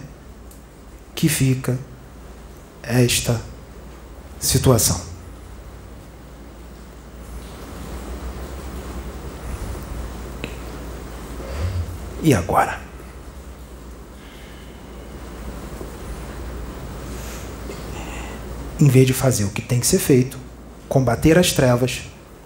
[1.15, 1.79] que fica
[2.83, 3.41] esta
[4.39, 5.01] situação.
[12.23, 12.81] E agora?
[18.79, 20.39] Em vez de fazer o que tem que ser feito,
[20.89, 22.03] combater as trevas,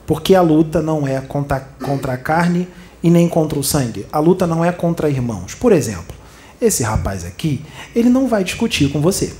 [0.07, 2.69] porque a luta não é contra, contra a carne
[3.03, 4.07] e nem contra o sangue.
[4.13, 5.55] A luta não é contra irmãos.
[5.55, 6.15] Por exemplo,
[6.61, 7.65] esse rapaz aqui,
[7.95, 9.35] ele não vai discutir com você.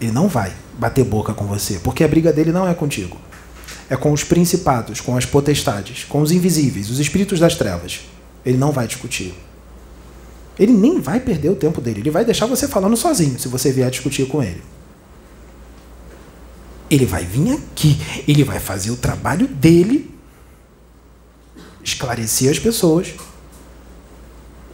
[0.00, 3.16] Ele não vai bater boca com você, porque a briga dele não é contigo.
[3.90, 8.00] É com os principados, com as potestades, com os invisíveis, os espíritos das trevas.
[8.44, 9.34] Ele não vai discutir.
[10.58, 12.00] Ele nem vai perder o tempo dele.
[12.00, 14.62] Ele vai deixar você falando sozinho, se você vier discutir com ele.
[16.90, 20.14] Ele vai vir aqui, ele vai fazer o trabalho dele,
[21.82, 23.14] esclarecer as pessoas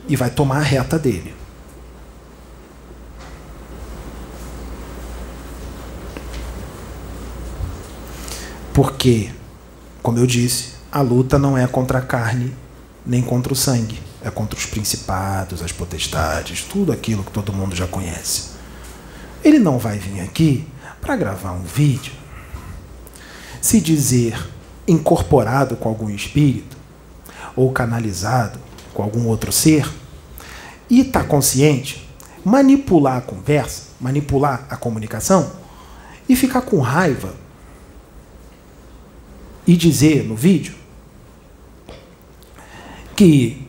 [0.09, 1.35] e vai tomar a reta dele.
[8.73, 9.31] Porque,
[10.03, 12.55] como eu disse, a luta não é contra a carne
[13.07, 17.77] nem contra o sangue, é contra os principados, as potestades, tudo aquilo que todo mundo
[17.77, 18.55] já conhece.
[19.45, 20.67] Ele não vai vir aqui
[21.05, 22.13] para gravar um vídeo,
[23.61, 24.43] se dizer
[24.89, 26.77] incorporado com algum espírito
[27.55, 28.59] ou canalizado
[28.93, 29.89] com algum outro ser
[30.89, 32.09] e está consciente,
[32.45, 35.51] manipular a conversa, manipular a comunicação
[36.29, 37.35] e ficar com raiva
[39.67, 40.75] e dizer no vídeo
[43.17, 43.67] que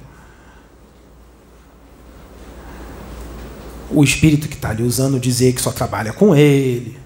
[3.89, 7.04] o espírito que está ali usando dizer que só trabalha com ele,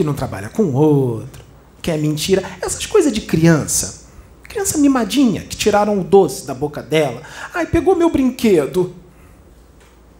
[0.00, 1.44] que não trabalha com outro,
[1.82, 4.08] que é mentira, essas coisas de criança.
[4.44, 7.20] Criança mimadinha, que tiraram o doce da boca dela.
[7.52, 8.94] Ai, pegou meu brinquedo.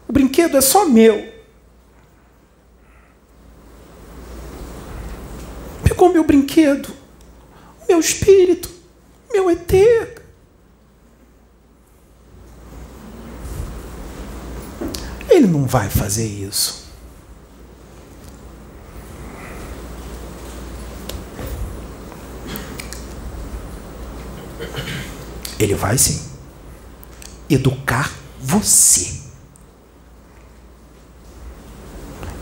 [0.07, 1.33] O brinquedo é só meu.
[5.83, 7.01] Pegou meu brinquedo
[7.87, 8.69] meu espírito,
[9.33, 9.73] meu ET.
[15.29, 16.80] Ele não vai fazer isso.
[25.61, 26.19] Ele vai sim
[27.47, 28.11] educar
[28.41, 29.21] você.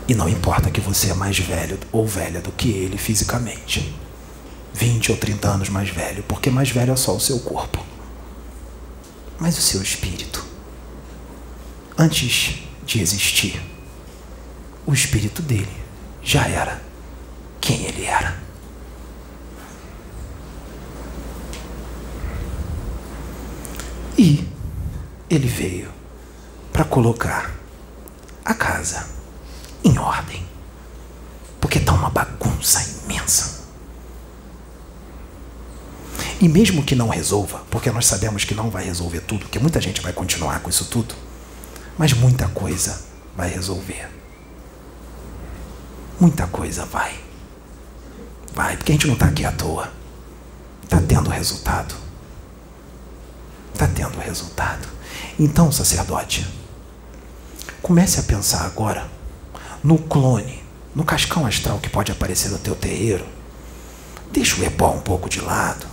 [0.08, 3.94] E não importa que você é mais velho ou velha do que ele fisicamente.
[4.72, 7.84] 20 ou 30 anos mais velho, porque mais velho é só o seu corpo.
[9.38, 10.42] Mas o seu espírito,
[11.98, 13.60] antes de existir,
[14.86, 15.76] o espírito dele
[16.22, 16.80] já era
[17.60, 18.40] quem ele era.
[24.18, 24.46] E
[25.28, 25.90] ele veio
[26.72, 27.54] para colocar
[28.44, 29.06] a casa
[29.84, 30.44] em ordem,
[31.60, 33.60] porque está uma bagunça imensa.
[36.40, 39.80] E mesmo que não resolva, porque nós sabemos que não vai resolver tudo, que muita
[39.80, 41.14] gente vai continuar com isso tudo,
[41.98, 43.02] mas muita coisa
[43.36, 44.08] vai resolver.
[46.18, 47.14] Muita coisa vai.
[48.54, 49.90] Vai, porque a gente não está aqui à toa.
[50.82, 51.94] Está tendo resultado.
[53.72, 54.18] Está tendo.
[54.18, 54.88] resultado.
[55.38, 56.46] Então, sacerdote,
[57.82, 59.08] comece a pensar agora
[59.82, 60.62] no clone,
[60.94, 63.26] no cascão astral que pode aparecer no teu terreiro.
[64.32, 65.86] Deixa o ebó um pouco de lado.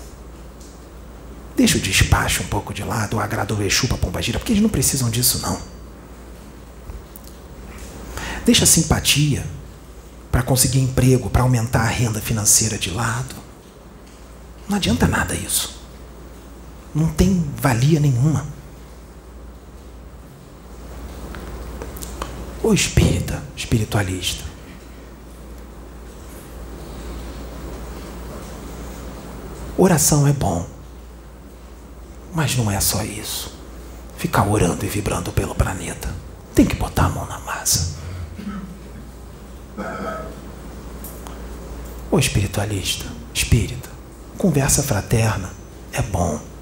[1.55, 4.61] Deixa o despacho um pouco de lado, o agrado o Exu para Pombagira, porque eles
[4.61, 5.59] não precisam disso não.
[8.45, 9.45] Deixa a simpatia
[10.31, 13.35] para conseguir emprego, para aumentar a renda financeira de lado.
[14.69, 15.76] Não adianta nada isso.
[16.97, 18.43] Não tem valia nenhuma.
[22.63, 24.43] O espírita, espiritualista,
[29.77, 30.67] oração é bom,
[32.33, 33.55] mas não é só isso.
[34.17, 36.09] Ficar orando e vibrando pelo planeta.
[36.55, 37.95] Tem que botar a mão na massa.
[42.09, 43.05] O espiritualista,
[43.35, 43.87] espírita,
[44.35, 45.51] conversa fraterna
[45.93, 46.56] é bom.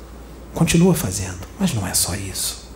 [0.56, 2.70] Continua fazendo, mas não é só isso.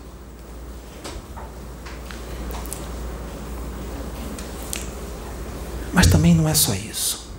[5.93, 7.29] Mas também não é só isso.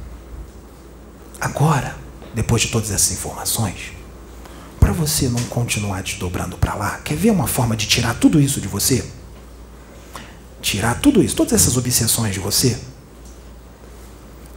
[1.39, 1.95] Agora,
[2.35, 3.93] depois de todas essas informações,
[4.81, 8.63] para você não continuar desdobrando para lá, quer ver uma forma de tirar tudo isso
[8.63, 9.05] de você?
[10.63, 12.81] Tirar tudo isso, todas essas obsessões de você?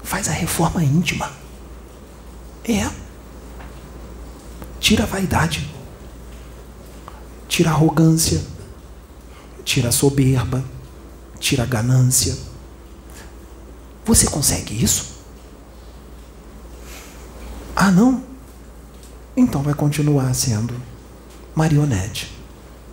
[0.01, 1.29] Faz a reforma íntima.
[2.63, 3.02] É.
[4.83, 5.73] Tira a vaidade.
[7.47, 8.43] Tira a arrogância.
[9.63, 10.61] Tira a soberba.
[11.39, 12.37] Tira a ganância.
[14.03, 15.13] Você consegue isso?
[17.73, 18.25] Ah, não?
[19.37, 20.75] Então vai continuar sendo
[21.55, 22.37] marionete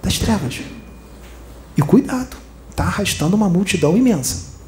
[0.00, 0.60] das trevas.
[1.76, 2.36] E cuidado,
[2.70, 4.60] está arrastando uma multidão imensa.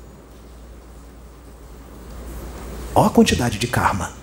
[2.93, 4.22] Olha a quantidade de karma.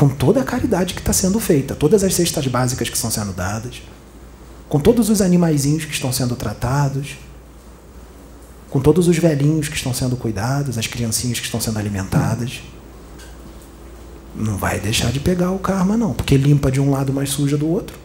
[0.00, 3.34] Com toda a caridade que está sendo feita, todas as cestas básicas que estão sendo
[3.34, 3.82] dadas,
[4.66, 7.18] com todos os animaizinhos que estão sendo tratados,
[8.70, 12.62] com todos os velhinhos que estão sendo cuidados, as criancinhas que estão sendo alimentadas.
[14.34, 17.58] Não vai deixar de pegar o karma, não, porque limpa de um lado, mais suja
[17.58, 17.98] do outro.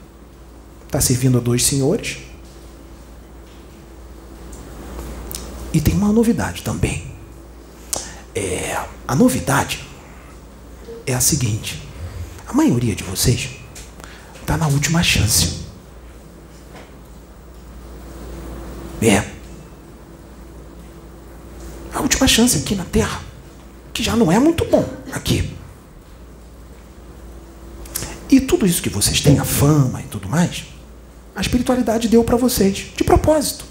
[0.85, 2.17] Está servindo a dois senhores.
[5.71, 7.07] E tem uma novidade também.
[8.35, 9.87] É, a novidade
[11.07, 11.84] é a seguinte:
[12.55, 13.49] maioria de vocês
[14.41, 15.65] está na última chance.
[19.01, 19.23] É.
[21.93, 23.21] A última chance aqui na Terra,
[23.93, 25.53] que já não é muito bom aqui.
[28.29, 30.65] E tudo isso que vocês têm, a fama e tudo mais,
[31.35, 33.65] a espiritualidade deu para vocês, de propósito.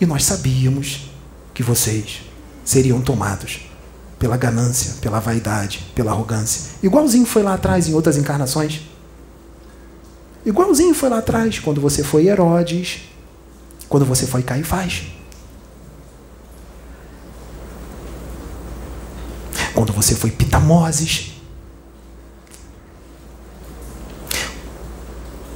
[0.00, 1.10] E nós sabíamos
[1.54, 2.22] que vocês
[2.64, 3.67] seriam tomados
[4.18, 6.72] pela ganância, pela vaidade, pela arrogância.
[6.82, 8.82] Igualzinho foi lá atrás em outras encarnações.
[10.44, 13.02] Igualzinho foi lá atrás quando você foi Herodes,
[13.88, 15.06] quando você foi Caifás.
[19.74, 21.32] Quando você foi Pitamoses.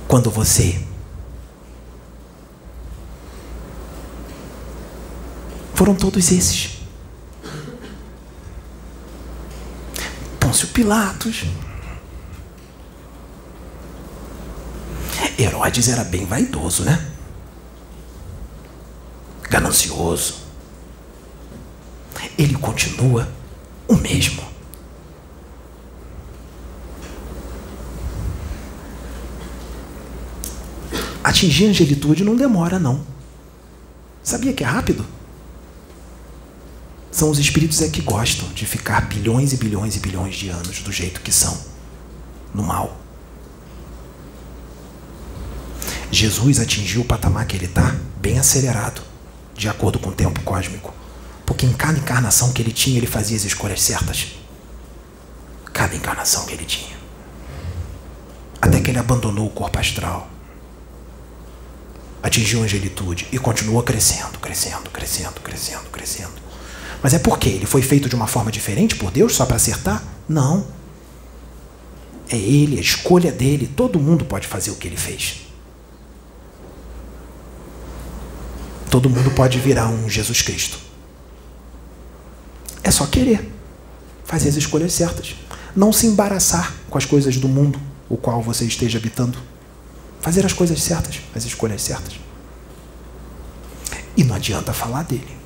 [0.07, 0.81] Quando você
[5.75, 6.82] foram todos esses.
[10.73, 11.45] Pilatos.
[15.39, 17.11] Herodes era bem vaidoso, né?
[19.51, 20.43] Ganancioso.
[22.39, 23.29] Ele continua
[23.87, 24.43] o mesmo.
[31.23, 33.05] Atingir a angelitude não demora, não.
[34.23, 35.05] Sabia que é rápido?
[37.13, 40.81] São os espíritos é que gostam de ficar bilhões e bilhões e bilhões de anos
[40.81, 41.57] do jeito que são,
[42.55, 42.97] no mal.
[46.11, 49.03] Jesus atingiu o patamar que ele está bem acelerado,
[49.55, 50.95] de acordo com o tempo cósmico.
[51.45, 54.29] Porque em cada encarnação que ele tinha, ele fazia as escolhas certas.
[55.71, 56.97] Cada encarnação que ele tinha.
[58.61, 60.31] Até que ele abandonou o corpo astral.
[62.23, 66.52] Atingiu a angelitude e continuou crescendo, crescendo, crescendo, crescendo, crescendo.
[67.03, 70.03] Mas é porque ele foi feito de uma forma diferente por Deus só para acertar?
[70.29, 70.65] Não.
[72.31, 73.67] É ele, a escolha dele.
[73.67, 75.43] Todo mundo pode fazer o que ele fez.
[78.89, 80.79] Todo mundo pode virar um Jesus Cristo.
[82.85, 83.51] É só querer
[84.25, 85.35] fazer as escolhas certas.
[85.75, 89.39] Não se embaraçar com as coisas do mundo o qual você esteja habitando.
[90.21, 92.15] Fazer as coisas certas, as escolhas certas.
[94.17, 95.42] E não adianta falar dele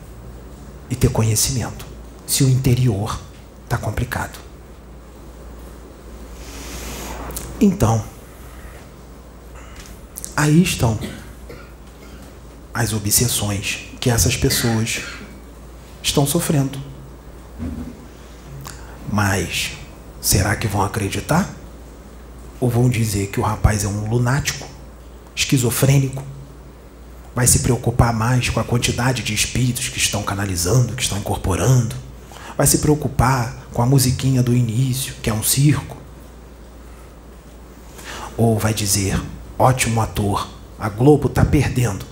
[0.91, 1.87] e ter conhecimento
[2.27, 3.21] se o interior
[3.65, 4.39] está complicado.
[7.61, 8.05] Então,
[10.37, 10.99] Aí estão
[12.75, 15.01] as obsessões que essas pessoas
[16.03, 16.79] estão sofrendo.
[19.11, 19.73] Mas
[20.21, 21.51] será que vão acreditar?
[22.61, 24.69] Ou vão dizer que o rapaz é um lunático,
[25.35, 26.23] esquizofrênico?
[27.37, 31.95] Vai se preocupar mais com a quantidade de espíritos que estão canalizando, que estão incorporando?
[32.57, 35.99] Vai se preocupar com a musiquinha do início, que é um circo?
[38.39, 39.23] Ou vai dizer:
[39.59, 40.49] ótimo ator,
[40.79, 42.07] a Globo está perdendo.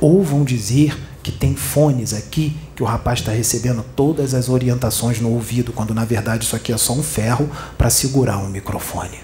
[0.00, 5.20] Ou vão dizer que tem fones aqui que o rapaz está recebendo todas as orientações
[5.20, 7.48] no ouvido, quando na verdade isso aqui é só um ferro
[7.78, 9.23] para segurar um microfone.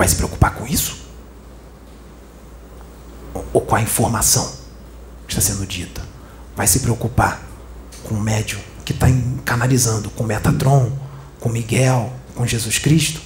[0.00, 0.96] Vai se preocupar com isso?
[3.52, 4.50] Ou com a informação
[5.26, 6.02] que está sendo dita?
[6.56, 7.46] Vai se preocupar
[8.04, 9.08] com o médium que está
[9.44, 10.90] canalizando com Metatron,
[11.38, 13.20] com Miguel, com Jesus Cristo?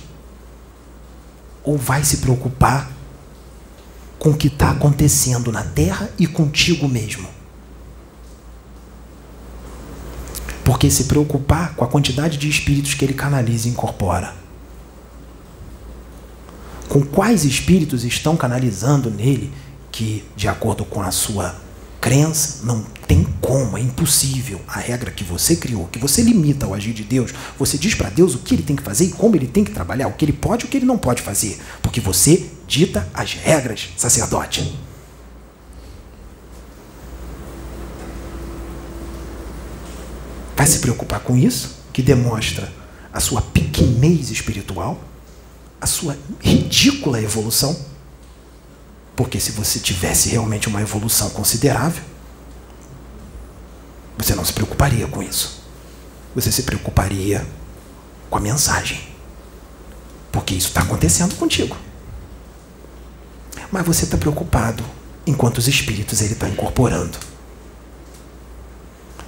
[1.63, 2.91] Ou vai se preocupar
[4.19, 7.29] com o que está acontecendo na terra e contigo mesmo.
[10.65, 14.43] Porque se preocupar com a quantidade de espíritos que ele canaliza e incorpora.
[16.89, 19.51] Com quais espíritos estão canalizando nele
[19.91, 21.55] que, de acordo com a sua
[22.01, 24.61] crença, não tem como, é impossível.
[24.69, 28.11] A regra que você criou, que você limita ao agir de Deus, você diz para
[28.11, 30.25] Deus o que ele tem que fazer e como ele tem que trabalhar, o que
[30.25, 34.77] ele pode e o que ele não pode fazer, porque você dita as regras, sacerdote.
[40.57, 42.71] Vai se preocupar com isso, que demonstra
[43.13, 45.03] a sua pequenez espiritual,
[45.85, 47.79] a sua ridícula evolução?
[49.15, 52.03] Porque se você tivesse realmente uma evolução considerável,
[54.19, 55.63] você não se preocuparia com isso.
[56.35, 57.47] Você se preocuparia
[58.31, 59.07] com a mensagem.
[60.33, 61.77] Porque isso está acontecendo contigo.
[63.71, 64.83] Mas você está preocupado
[65.27, 67.19] enquanto os espíritos ele está incorporando.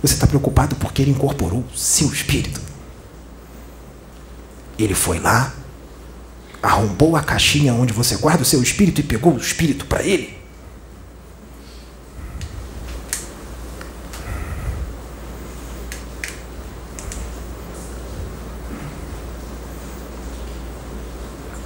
[0.03, 2.61] Você está preocupado porque ele incorporou seu espírito.
[4.79, 5.55] Ele foi lá,
[6.67, 10.37] arrombou a caixinha onde você guarda o seu espírito e pegou o espírito para ele?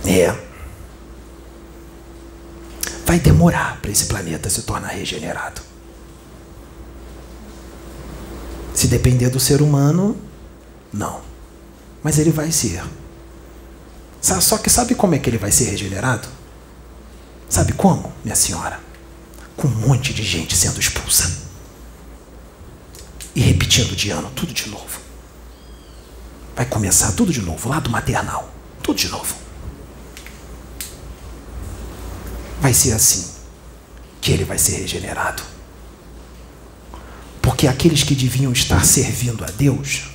[0.07, 0.37] É.
[3.07, 5.63] Vai demorar para esse planeta se tornar regenerado.
[8.75, 10.17] Se depender do ser humano,
[10.93, 11.23] não.
[12.03, 12.83] Mas ele vai ser.
[14.21, 16.29] Só que sabe como é que ele vai ser regenerado?
[17.49, 18.79] Sabe como, minha senhora?
[19.57, 21.39] Com um monte de gente sendo expulsa.
[23.35, 25.01] E repetindo de ano, tudo de novo.
[26.55, 28.53] Vai começar tudo de novo, lá do maternal.
[28.83, 29.35] Tudo de novo.
[32.61, 33.31] Vai ser assim
[34.21, 35.43] que ele vai ser regenerado.
[37.41, 40.11] Porque aqueles que deviam estar servindo a Deus,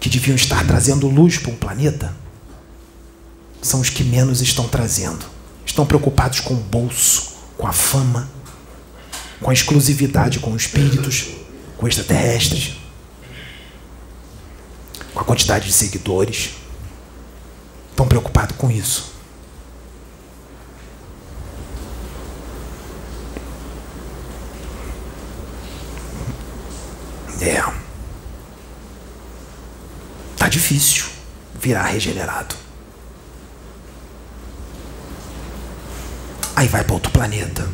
[0.00, 2.16] que deviam estar trazendo luz para o planeta,
[3.60, 5.24] são os que menos estão trazendo.
[5.64, 8.28] Estão preocupados com o bolso, com a fama,
[9.40, 11.28] com a exclusividade com os espíritos,
[11.76, 12.76] com extraterrestres,
[15.12, 16.50] com a quantidade de seguidores.
[17.90, 19.12] Estão preocupados com isso.
[27.40, 27.62] É.
[30.36, 31.06] Tá difícil
[31.54, 32.67] virar regenerado.
[36.58, 37.68] Aí vai para outro planeta.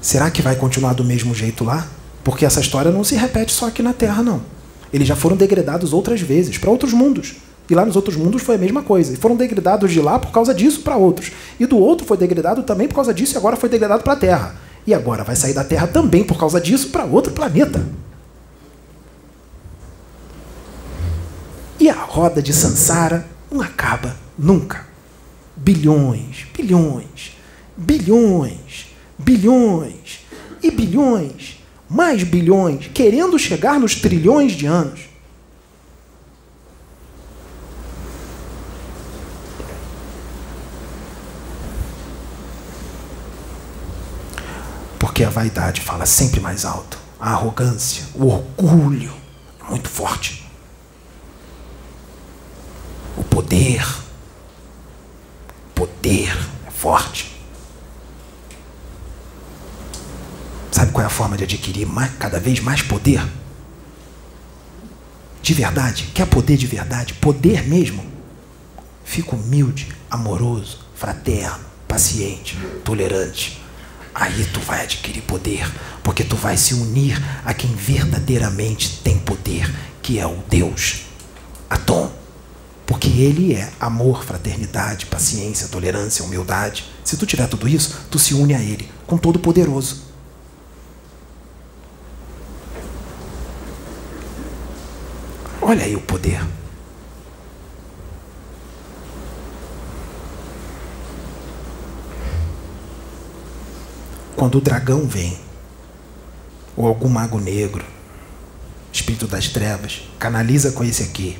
[0.00, 1.86] Será que vai continuar do mesmo jeito lá?
[2.24, 4.40] Porque essa história não se repete só aqui na Terra, não.
[4.90, 7.34] Eles já foram degradados outras vezes para outros mundos.
[7.68, 9.12] E lá nos outros mundos foi a mesma coisa.
[9.12, 11.30] E foram degradados de lá por causa disso para outros.
[11.60, 14.16] E do outro foi degradado também por causa disso e agora foi degradado para a
[14.16, 14.54] Terra.
[14.86, 17.86] E agora vai sair da Terra também por causa disso para outro planeta.
[21.78, 24.87] E a roda de Sansara não acaba nunca
[25.58, 27.36] bilhões, bilhões,
[27.76, 28.86] bilhões,
[29.18, 30.20] bilhões
[30.62, 31.58] e bilhões,
[31.88, 35.00] mais bilhões, querendo chegar nos trilhões de anos.
[44.98, 49.12] Porque a vaidade fala sempre mais alto, a arrogância, o orgulho
[49.60, 50.46] é muito forte.
[53.16, 53.84] O poder
[55.78, 56.36] poder
[56.66, 57.38] é forte.
[60.72, 63.22] Sabe qual é a forma de adquirir mais, cada vez mais poder?
[65.48, 68.04] de verdade, quer poder de verdade, poder mesmo,
[69.02, 73.58] fica humilde, amoroso, fraterno, paciente, tolerante.
[74.14, 75.66] Aí tu vai adquirir poder,
[76.02, 81.06] porque tu vai se unir a quem verdadeiramente tem poder, que é o Deus,
[81.70, 82.12] Atom.
[82.88, 86.90] Porque ele é amor, fraternidade, paciência, tolerância, humildade.
[87.04, 90.04] Se tu tiver tudo isso, tu se une a ele, com todo poderoso.
[95.60, 96.42] Olha aí o poder.
[104.34, 105.38] Quando o dragão vem,
[106.74, 107.84] ou algum mago negro,
[108.90, 111.38] espírito das trevas, canaliza com esse aqui,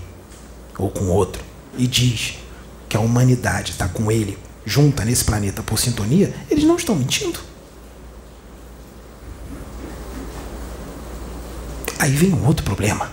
[0.78, 1.42] ou com outro,
[1.76, 2.38] e diz
[2.88, 7.40] que a humanidade está com ele, junta nesse planeta por sintonia, eles não estão mentindo.
[11.98, 13.12] Aí vem um outro problema.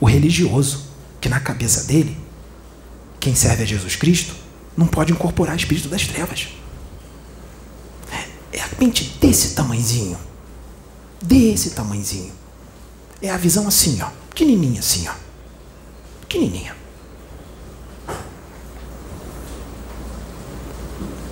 [0.00, 0.86] O religioso,
[1.20, 2.16] que na cabeça dele,
[3.18, 4.34] quem serve a Jesus Cristo,
[4.76, 6.48] não pode incorporar espírito das trevas.
[8.52, 10.16] É a mente desse tamanzinho.
[11.20, 12.32] Desse tamanzinho.
[13.20, 14.08] É a visão assim, ó.
[14.30, 15.27] Pequenininha assim, ó.
[16.28, 16.76] Pequenininha.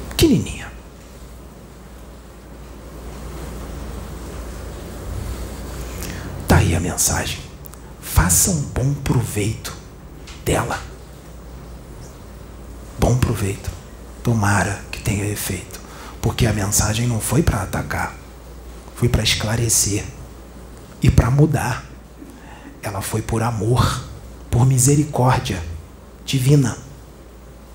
[0.09, 0.73] Pequenininha.
[6.49, 7.39] Tá aí a mensagem.
[8.01, 9.77] Faça um bom proveito
[10.43, 10.81] dela.
[12.99, 13.71] Bom proveito.
[14.23, 15.79] Tomara que tenha efeito.
[16.23, 18.15] Porque a mensagem não foi para atacar,
[18.97, 20.05] foi para esclarecer
[21.03, 21.85] e para mudar.
[22.83, 24.03] Ela foi por amor,
[24.51, 25.63] por misericórdia
[26.25, 26.77] divina.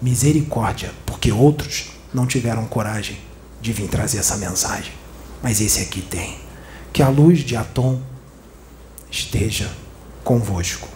[0.01, 3.17] Misericórdia, porque outros não tiveram coragem
[3.61, 4.93] de vir trazer essa mensagem.
[5.41, 6.39] Mas esse aqui tem.
[6.91, 8.01] Que a luz de Atom
[9.09, 9.71] esteja
[10.23, 10.87] convosco.